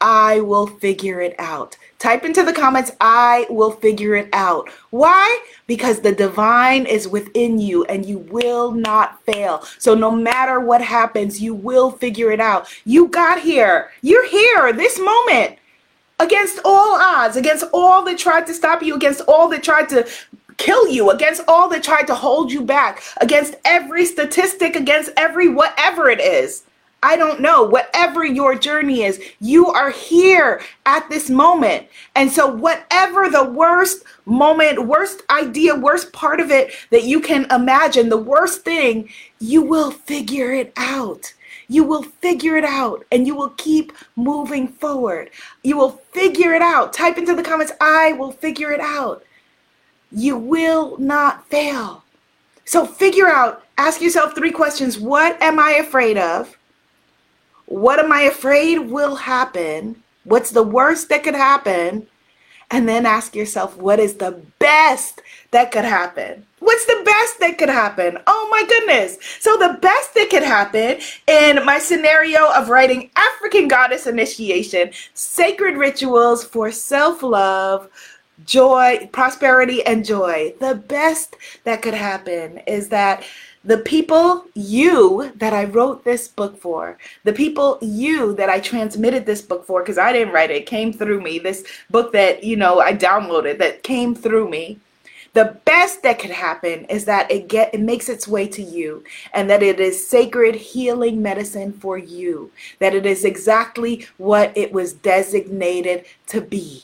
I 0.01 0.41
will 0.41 0.67
figure 0.67 1.21
it 1.21 1.35
out. 1.39 1.77
Type 1.99 2.25
into 2.25 2.43
the 2.43 2.51
comments, 2.51 2.91
I 2.99 3.45
will 3.49 3.71
figure 3.71 4.15
it 4.15 4.27
out. 4.33 4.69
Why? 4.89 5.39
Because 5.67 6.01
the 6.01 6.11
divine 6.11 6.87
is 6.87 7.07
within 7.07 7.59
you 7.59 7.85
and 7.85 8.05
you 8.05 8.17
will 8.17 8.71
not 8.71 9.23
fail. 9.25 9.63
So, 9.77 9.93
no 9.93 10.11
matter 10.11 10.59
what 10.59 10.81
happens, 10.81 11.39
you 11.39 11.53
will 11.53 11.91
figure 11.91 12.31
it 12.31 12.39
out. 12.39 12.67
You 12.83 13.07
got 13.07 13.39
here. 13.39 13.91
You're 14.01 14.27
here 14.27 14.73
this 14.73 14.99
moment 14.99 15.59
against 16.19 16.59
all 16.63 16.99
odds, 17.01 17.35
against 17.35 17.65
all 17.73 18.03
that 18.05 18.17
tried 18.17 18.47
to 18.47 18.53
stop 18.53 18.81
you, 18.83 18.95
against 18.95 19.21
all 19.21 19.47
that 19.49 19.63
tried 19.63 19.89
to 19.89 20.07
kill 20.61 20.87
you, 20.87 21.09
against 21.09 21.41
all 21.47 21.67
that 21.69 21.81
tried 21.81 22.05
to 22.07 22.15
hold 22.15 22.51
you 22.51 22.61
back, 22.61 23.01
against 23.19 23.55
every 23.65 24.05
statistic, 24.05 24.75
against 24.75 25.09
every 25.17 25.49
whatever 25.49 26.09
it 26.09 26.21
is. 26.21 26.63
I 27.03 27.15
don't 27.17 27.41
know, 27.41 27.63
whatever 27.63 28.23
your 28.23 28.53
journey 28.53 29.01
is, 29.01 29.19
you 29.39 29.65
are 29.69 29.89
here 29.89 30.61
at 30.85 31.09
this 31.09 31.31
moment. 31.31 31.87
And 32.15 32.31
so, 32.31 32.45
whatever 32.45 33.27
the 33.27 33.43
worst 33.43 34.03
moment, 34.25 34.85
worst 34.85 35.23
idea, 35.31 35.73
worst 35.73 36.13
part 36.13 36.39
of 36.39 36.51
it 36.51 36.75
that 36.91 37.05
you 37.05 37.19
can 37.19 37.49
imagine, 37.49 38.09
the 38.09 38.17
worst 38.17 38.63
thing, 38.63 39.09
you 39.39 39.63
will 39.63 39.89
figure 39.89 40.51
it 40.51 40.71
out. 40.77 41.33
You 41.69 41.85
will 41.85 42.03
figure 42.03 42.55
it 42.55 42.65
out 42.65 43.03
and 43.11 43.25
you 43.25 43.33
will 43.33 43.53
keep 43.57 43.93
moving 44.15 44.67
forward. 44.67 45.31
You 45.63 45.77
will 45.77 46.01
figure 46.11 46.53
it 46.53 46.61
out. 46.61 46.93
Type 46.93 47.17
into 47.17 47.33
the 47.33 47.41
comments, 47.41 47.71
I 47.81 48.13
will 48.13 48.33
figure 48.33 48.71
it 48.71 48.81
out 48.81 49.23
you 50.11 50.37
will 50.37 50.97
not 50.97 51.47
fail. 51.47 52.03
So 52.65 52.85
figure 52.85 53.27
out, 53.27 53.63
ask 53.77 54.01
yourself 54.01 54.35
three 54.35 54.51
questions. 54.51 54.99
What 54.99 55.41
am 55.41 55.59
I 55.59 55.71
afraid 55.71 56.17
of? 56.17 56.57
What 57.65 57.99
am 57.99 58.11
I 58.11 58.21
afraid 58.21 58.79
will 58.79 59.15
happen? 59.15 60.03
What's 60.23 60.51
the 60.51 60.63
worst 60.63 61.09
that 61.09 61.23
could 61.23 61.35
happen? 61.35 62.07
And 62.69 62.87
then 62.87 63.05
ask 63.05 63.35
yourself, 63.35 63.75
what 63.77 63.99
is 63.99 64.15
the 64.15 64.41
best 64.59 65.21
that 65.51 65.71
could 65.71 65.83
happen? 65.83 66.45
What's 66.59 66.85
the 66.85 67.01
best 67.03 67.39
that 67.39 67.57
could 67.57 67.69
happen? 67.69 68.17
Oh 68.27 68.47
my 68.51 68.63
goodness. 68.67 69.17
So, 69.39 69.57
the 69.57 69.77
best 69.81 70.13
that 70.13 70.29
could 70.29 70.43
happen 70.43 70.99
in 71.27 71.65
my 71.65 71.79
scenario 71.79 72.49
of 72.53 72.69
writing 72.69 73.09
African 73.15 73.67
Goddess 73.67 74.07
Initiation, 74.07 74.91
Sacred 75.13 75.75
Rituals 75.75 76.45
for 76.45 76.71
Self 76.71 77.23
Love 77.23 77.89
joy, 78.45 79.09
prosperity, 79.11 79.85
and 79.85 80.05
joy. 80.05 80.53
The 80.59 80.75
best 80.75 81.35
that 81.63 81.81
could 81.81 81.93
happen 81.93 82.59
is 82.67 82.89
that 82.89 83.23
the 83.63 83.77
people, 83.77 84.45
you 84.55 85.31
that 85.35 85.53
I 85.53 85.65
wrote 85.65 86.03
this 86.03 86.27
book 86.27 86.57
for, 86.57 86.97
the 87.25 87.33
people, 87.33 87.77
you 87.81 88.33
that 88.35 88.49
I 88.49 88.59
transmitted 88.59 89.25
this 89.25 89.41
book 89.41 89.67
for, 89.67 89.81
because 89.81 89.99
I 89.99 90.11
didn't 90.11 90.33
write 90.33 90.49
it, 90.49 90.57
it 90.57 90.65
came 90.65 90.91
through 90.91 91.21
me. 91.21 91.37
This 91.37 91.63
book 91.91 92.11
that, 92.13 92.43
you 92.43 92.57
know, 92.57 92.79
I 92.79 92.93
downloaded 92.93 93.59
that 93.59 93.83
came 93.83 94.15
through 94.15 94.49
me. 94.49 94.79
The 95.33 95.57
best 95.63 96.03
that 96.03 96.19
could 96.19 96.31
happen 96.31 96.85
is 96.85 97.05
that 97.05 97.31
it 97.31 97.47
get 97.47 97.73
it 97.73 97.79
makes 97.79 98.09
its 98.09 98.27
way 98.27 98.47
to 98.47 98.61
you 98.61 99.03
and 99.33 99.49
that 99.49 99.63
it 99.63 99.79
is 99.79 100.05
sacred 100.05 100.55
healing 100.55 101.21
medicine 101.21 101.71
for 101.71 101.97
you. 101.97 102.51
That 102.79 102.95
it 102.95 103.05
is 103.05 103.23
exactly 103.23 104.07
what 104.17 104.51
it 104.57 104.73
was 104.73 104.91
designated 104.91 106.05
to 106.27 106.41
be. 106.41 106.83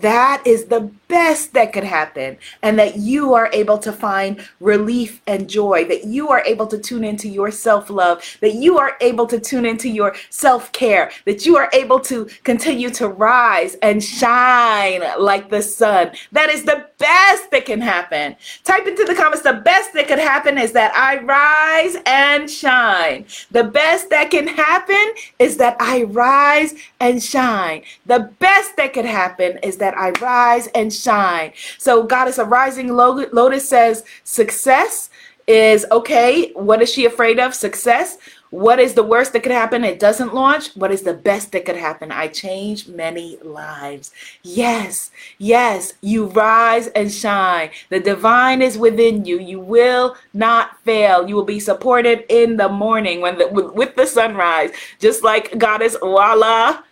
That 0.00 0.42
is 0.46 0.66
the 0.66 0.90
best 1.08 1.52
that 1.54 1.72
could 1.72 1.84
happen. 1.84 2.36
And 2.62 2.78
that 2.78 2.96
you 2.96 3.34
are 3.34 3.50
able 3.52 3.78
to 3.78 3.92
find 3.92 4.46
relief 4.60 5.22
and 5.26 5.48
joy, 5.48 5.84
that 5.84 6.04
you 6.04 6.28
are 6.30 6.42
able 6.44 6.66
to 6.66 6.78
tune 6.78 7.04
into 7.04 7.28
your 7.28 7.50
self 7.50 7.90
love, 7.90 8.22
that 8.40 8.54
you 8.54 8.78
are 8.78 8.96
able 9.00 9.26
to 9.26 9.38
tune 9.38 9.64
into 9.64 9.88
your 9.88 10.14
self 10.30 10.72
care, 10.72 11.10
that 11.24 11.46
you 11.46 11.56
are 11.56 11.70
able 11.72 12.00
to 12.00 12.26
continue 12.44 12.90
to 12.90 13.08
rise 13.08 13.76
and 13.82 14.02
shine 14.02 15.02
like 15.18 15.50
the 15.50 15.62
sun. 15.62 16.12
That 16.32 16.50
is 16.50 16.64
the 16.64 16.86
best 16.98 17.50
that 17.50 17.66
can 17.66 17.80
happen. 17.80 18.36
Type 18.64 18.86
into 18.86 19.04
the 19.04 19.14
comments 19.14 19.42
the 19.42 19.54
best 19.54 19.92
that 19.94 20.08
could 20.08 20.18
happen 20.18 20.58
is 20.58 20.72
that 20.72 20.92
I 20.94 21.18
rise 21.22 21.96
and 22.06 22.50
shine. 22.50 23.26
The 23.50 23.64
best 23.64 24.10
that 24.10 24.30
can 24.30 24.48
happen 24.48 25.12
is 25.38 25.56
that 25.58 25.76
I 25.80 26.02
rise 26.04 26.74
and 27.00 27.22
shine. 27.22 27.82
The 28.06 28.30
best 28.38 28.76
that 28.76 28.92
could 28.92 29.04
happen 29.04 29.58
is 29.62 29.76
that 29.78 29.85
I 29.94 30.10
rise 30.20 30.68
and 30.68 30.92
shine. 30.92 31.52
So, 31.78 32.02
Goddess, 32.02 32.38
a 32.38 32.44
rising 32.44 32.88
lotus 32.88 33.68
says 33.68 34.04
success 34.24 35.10
is 35.46 35.86
okay. 35.92 36.50
What 36.54 36.82
is 36.82 36.92
she 36.92 37.04
afraid 37.04 37.38
of? 37.38 37.54
Success. 37.54 38.18
What 38.50 38.78
is 38.78 38.94
the 38.94 39.02
worst 39.02 39.32
that 39.32 39.42
could 39.42 39.52
happen? 39.52 39.84
It 39.84 39.98
doesn't 39.98 40.32
launch. 40.34 40.74
What 40.76 40.92
is 40.92 41.02
the 41.02 41.14
best 41.14 41.52
that 41.52 41.64
could 41.64 41.76
happen? 41.76 42.12
I 42.12 42.28
change 42.28 42.86
many 42.86 43.38
lives. 43.42 44.12
Yes, 44.42 45.10
yes, 45.38 45.94
you 46.00 46.26
rise 46.26 46.86
and 46.88 47.12
shine. 47.12 47.70
The 47.90 48.00
divine 48.00 48.62
is 48.62 48.78
within 48.78 49.24
you. 49.24 49.40
You 49.40 49.58
will 49.60 50.16
not 50.32 50.80
fail. 50.84 51.28
You 51.28 51.34
will 51.34 51.44
be 51.44 51.60
supported 51.60 52.24
in 52.28 52.56
the 52.56 52.68
morning 52.68 53.20
when 53.20 53.36
the, 53.38 53.48
with, 53.48 53.72
with 53.72 53.96
the 53.96 54.06
sunrise, 54.06 54.70
just 55.00 55.24
like 55.24 55.58
Goddess 55.58 55.96
Wala, 56.00 56.84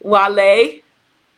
Wale, 0.00 0.80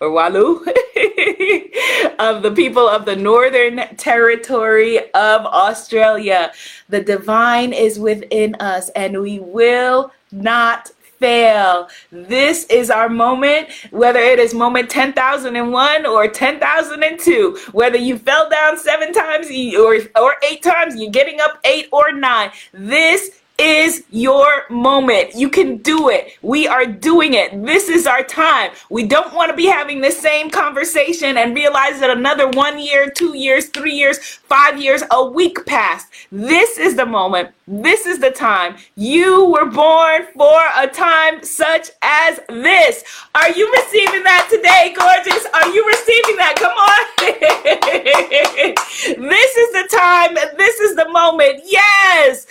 or 0.00 0.10
Walu 0.10 0.66
of 2.18 2.42
the 2.42 2.52
people 2.54 2.88
of 2.88 3.04
the 3.04 3.16
Northern 3.16 3.96
Territory 3.96 4.98
of 4.98 5.46
Australia. 5.46 6.52
The 6.88 7.00
divine 7.00 7.72
is 7.72 7.98
within 7.98 8.54
us 8.56 8.88
and 8.90 9.20
we 9.20 9.38
will 9.38 10.12
not 10.30 10.90
fail. 11.22 11.88
This 12.10 12.64
is 12.64 12.90
our 12.90 13.08
moment, 13.08 13.68
whether 13.90 14.18
it 14.18 14.40
is 14.40 14.54
moment 14.54 14.90
10,001 14.90 16.04
or 16.04 16.26
10,002, 16.26 17.58
whether 17.70 17.96
you 17.96 18.18
fell 18.18 18.50
down 18.50 18.76
seven 18.76 19.12
times 19.12 19.46
or, 19.76 19.98
or 20.20 20.34
eight 20.50 20.62
times, 20.62 20.96
you're 20.96 21.12
getting 21.12 21.40
up 21.40 21.60
eight 21.64 21.88
or 21.92 22.10
nine. 22.12 22.50
This 22.72 23.41
is 23.58 24.04
your 24.10 24.64
moment. 24.70 25.34
You 25.34 25.48
can 25.48 25.78
do 25.78 26.08
it. 26.08 26.32
We 26.42 26.66
are 26.66 26.86
doing 26.86 27.34
it. 27.34 27.50
This 27.64 27.88
is 27.88 28.06
our 28.06 28.22
time. 28.22 28.72
We 28.90 29.06
don't 29.06 29.32
want 29.34 29.50
to 29.50 29.56
be 29.56 29.66
having 29.66 30.00
the 30.00 30.10
same 30.10 30.50
conversation 30.50 31.36
and 31.36 31.54
realize 31.54 32.00
that 32.00 32.10
another 32.10 32.48
one 32.50 32.78
year, 32.78 33.10
two 33.10 33.36
years, 33.36 33.68
three 33.68 33.94
years, 33.94 34.18
five 34.18 34.80
years, 34.80 35.02
a 35.10 35.26
week 35.26 35.64
passed. 35.66 36.08
This 36.30 36.78
is 36.78 36.96
the 36.96 37.06
moment. 37.06 37.50
This 37.66 38.06
is 38.06 38.18
the 38.18 38.30
time. 38.30 38.76
You 38.96 39.46
were 39.46 39.66
born 39.66 40.26
for 40.36 40.60
a 40.76 40.86
time 40.88 41.42
such 41.44 41.90
as 42.02 42.40
this. 42.48 43.04
Are 43.34 43.50
you 43.50 43.70
receiving 43.72 44.22
that 44.24 44.48
today, 44.50 44.94
gorgeous? 44.98 45.46
Are 45.54 45.68
you 45.70 45.86
receiving 45.86 46.36
that? 46.36 46.54
Come 46.56 46.72
on. 46.72 47.06
this 49.30 49.56
is 49.56 49.72
the 49.72 49.88
time. 49.96 50.34
This 50.58 50.80
is 50.80 50.96
the 50.96 51.08
moment. 51.08 51.62
Yes. 51.64 52.46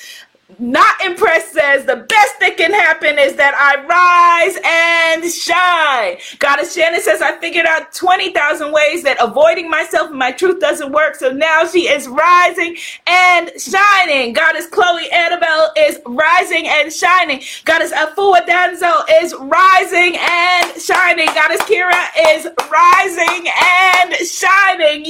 Not 0.61 1.03
impressed 1.03 1.53
says 1.53 1.85
the 1.85 1.95
best 1.95 2.39
that 2.39 2.55
can 2.55 2.71
happen 2.71 3.17
is 3.17 3.35
that 3.35 3.55
I 3.57 3.81
rise 3.83 4.59
and 4.63 5.25
shine. 5.33 6.17
Goddess 6.37 6.75
Shannon 6.75 7.01
says 7.01 7.19
I 7.19 7.35
figured 7.39 7.65
out 7.65 7.91
20,000 7.95 8.71
ways 8.71 9.01
that 9.01 9.17
avoiding 9.19 9.71
myself 9.71 10.11
and 10.11 10.19
my 10.19 10.31
truth 10.31 10.59
doesn't 10.59 10.91
work. 10.91 11.15
So 11.15 11.31
now 11.31 11.65
she 11.65 11.87
is 11.87 12.07
rising 12.07 12.77
and 13.07 13.49
shining. 13.59 14.33
Goddess 14.33 14.67
Chloe 14.67 15.09
Annabelle 15.11 15.71
is 15.75 15.99
rising 16.05 16.67
and 16.67 16.93
shining. 16.93 17.41
Goddess 17.65 17.91
Afua 17.91 18.45
Danzo 18.45 19.03
is 19.23 19.33
rising 19.39 20.15
and 20.19 20.79
shining. 20.79 21.25
Goddess 21.33 21.61
Kira 21.63 22.05
is 22.35 22.47
rising 22.69 23.49
and 23.65 24.13
shining. 24.27 25.05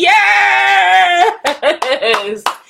Yes. 1.75 2.43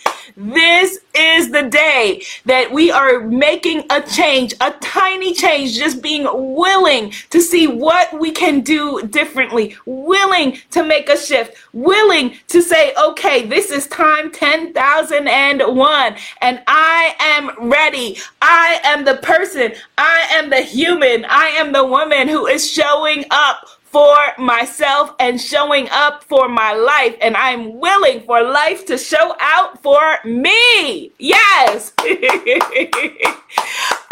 This 0.44 0.98
is 1.14 1.52
the 1.52 1.70
day 1.70 2.24
that 2.46 2.72
we 2.72 2.90
are 2.90 3.20
making 3.20 3.84
a 3.92 4.02
change, 4.02 4.56
a 4.60 4.72
tiny 4.82 5.36
change, 5.36 5.78
just 5.78 6.02
being 6.02 6.24
willing 6.24 7.14
to 7.30 7.40
see 7.40 7.68
what 7.68 8.20
we 8.20 8.32
can 8.32 8.62
do 8.62 9.04
differently, 9.08 9.78
willing 9.86 10.58
to 10.72 10.84
make 10.84 11.10
a 11.10 11.18
shift, 11.18 11.56
willing 11.74 12.38
to 12.48 12.64
say, 12.64 12.92
okay, 13.00 13.46
this 13.46 13.70
is 13.70 13.86
time 13.86 14.32
10,001, 14.32 16.16
and 16.42 16.64
I 16.66 17.16
am 17.20 17.70
ready. 17.70 18.18
I 18.42 18.80
am 18.84 19.06
the 19.06 19.18
person, 19.18 19.74
I 20.00 20.28
am 20.32 20.50
the 20.50 20.62
human, 20.62 21.24
I 21.26 21.50
am 21.50 21.72
the 21.72 21.86
woman 21.86 22.28
who 22.28 22.48
is 22.48 22.68
showing 22.68 23.26
up 23.30 23.68
for 23.92 24.18
myself 24.40 25.14
and 25.20 25.40
showing 25.42 25.90
up 25.92 26.24
for 26.24 26.50
my 26.50 26.74
life. 26.74 27.16
And 27.22 27.38
I'm 27.38 27.80
willing 27.80 28.22
for 28.22 28.42
life 28.42 28.86
to 28.88 28.98
show 28.98 29.36
out 29.40 29.82
for 29.84 30.20
me. 30.26 31.12
Yes. 31.20 31.94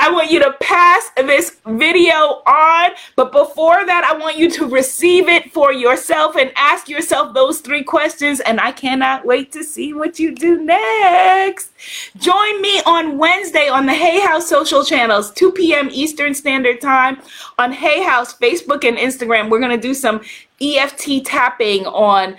I 0.01 0.09
want 0.09 0.31
you 0.31 0.39
to 0.39 0.53
pass 0.62 1.12
this 1.17 1.57
video 1.65 2.41
on. 2.47 2.91
But 3.17 3.33
before 3.33 3.85
that, 3.85 4.09
I 4.09 4.17
want 4.17 4.38
you 4.38 4.49
to 4.51 4.65
receive 4.65 5.27
it 5.27 5.51
for 5.51 5.73
yourself 5.73 6.38
and 6.38 6.51
ask 6.55 6.88
yourself 6.88 7.33
those 7.33 7.59
three 7.59 7.83
questions. 7.83 8.39
And 8.39 8.62
I 8.62 8.71
cannot 8.71 9.25
wait 9.25 9.51
to 9.51 9.63
see 9.63 9.93
what 9.93 10.17
you 10.17 10.33
do 10.33 10.63
next. 10.63 11.71
Join 12.17 12.62
me 12.62 12.81
on 12.85 13.17
Wednesday 13.17 13.67
on 13.67 13.85
the 13.85 13.93
Hay 13.93 14.21
House 14.21 14.47
social 14.47 14.85
channels, 14.85 15.31
2 15.31 15.51
p.m. 15.51 15.89
Eastern 15.91 16.33
Standard 16.33 16.79
Time 16.79 17.21
on 17.57 17.73
Hay 17.73 18.01
House, 18.01 18.33
Facebook, 18.33 18.88
and 18.88 18.97
Instagram. 18.97 19.49
We're 19.49 19.59
going 19.59 19.77
to 19.77 19.88
do 19.88 19.93
some 19.93 20.21
EFT 20.62 21.25
tapping 21.25 21.85
on 21.88 22.38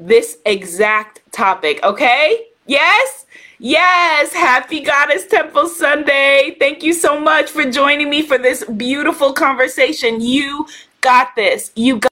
this 0.00 0.38
exact 0.46 1.20
topic, 1.30 1.82
okay? 1.84 2.46
Yes? 2.66 3.21
Yes, 3.62 4.32
happy 4.32 4.80
Goddess 4.80 5.26
Temple 5.26 5.68
Sunday. 5.68 6.56
Thank 6.58 6.82
you 6.82 6.92
so 6.92 7.20
much 7.20 7.50
for 7.50 7.64
joining 7.70 8.10
me 8.10 8.22
for 8.22 8.38
this 8.38 8.64
beautiful 8.64 9.34
conversation. 9.34 10.20
You 10.20 10.66
got 11.00 11.36
this. 11.36 11.70
You 11.76 11.98
got 11.98 12.00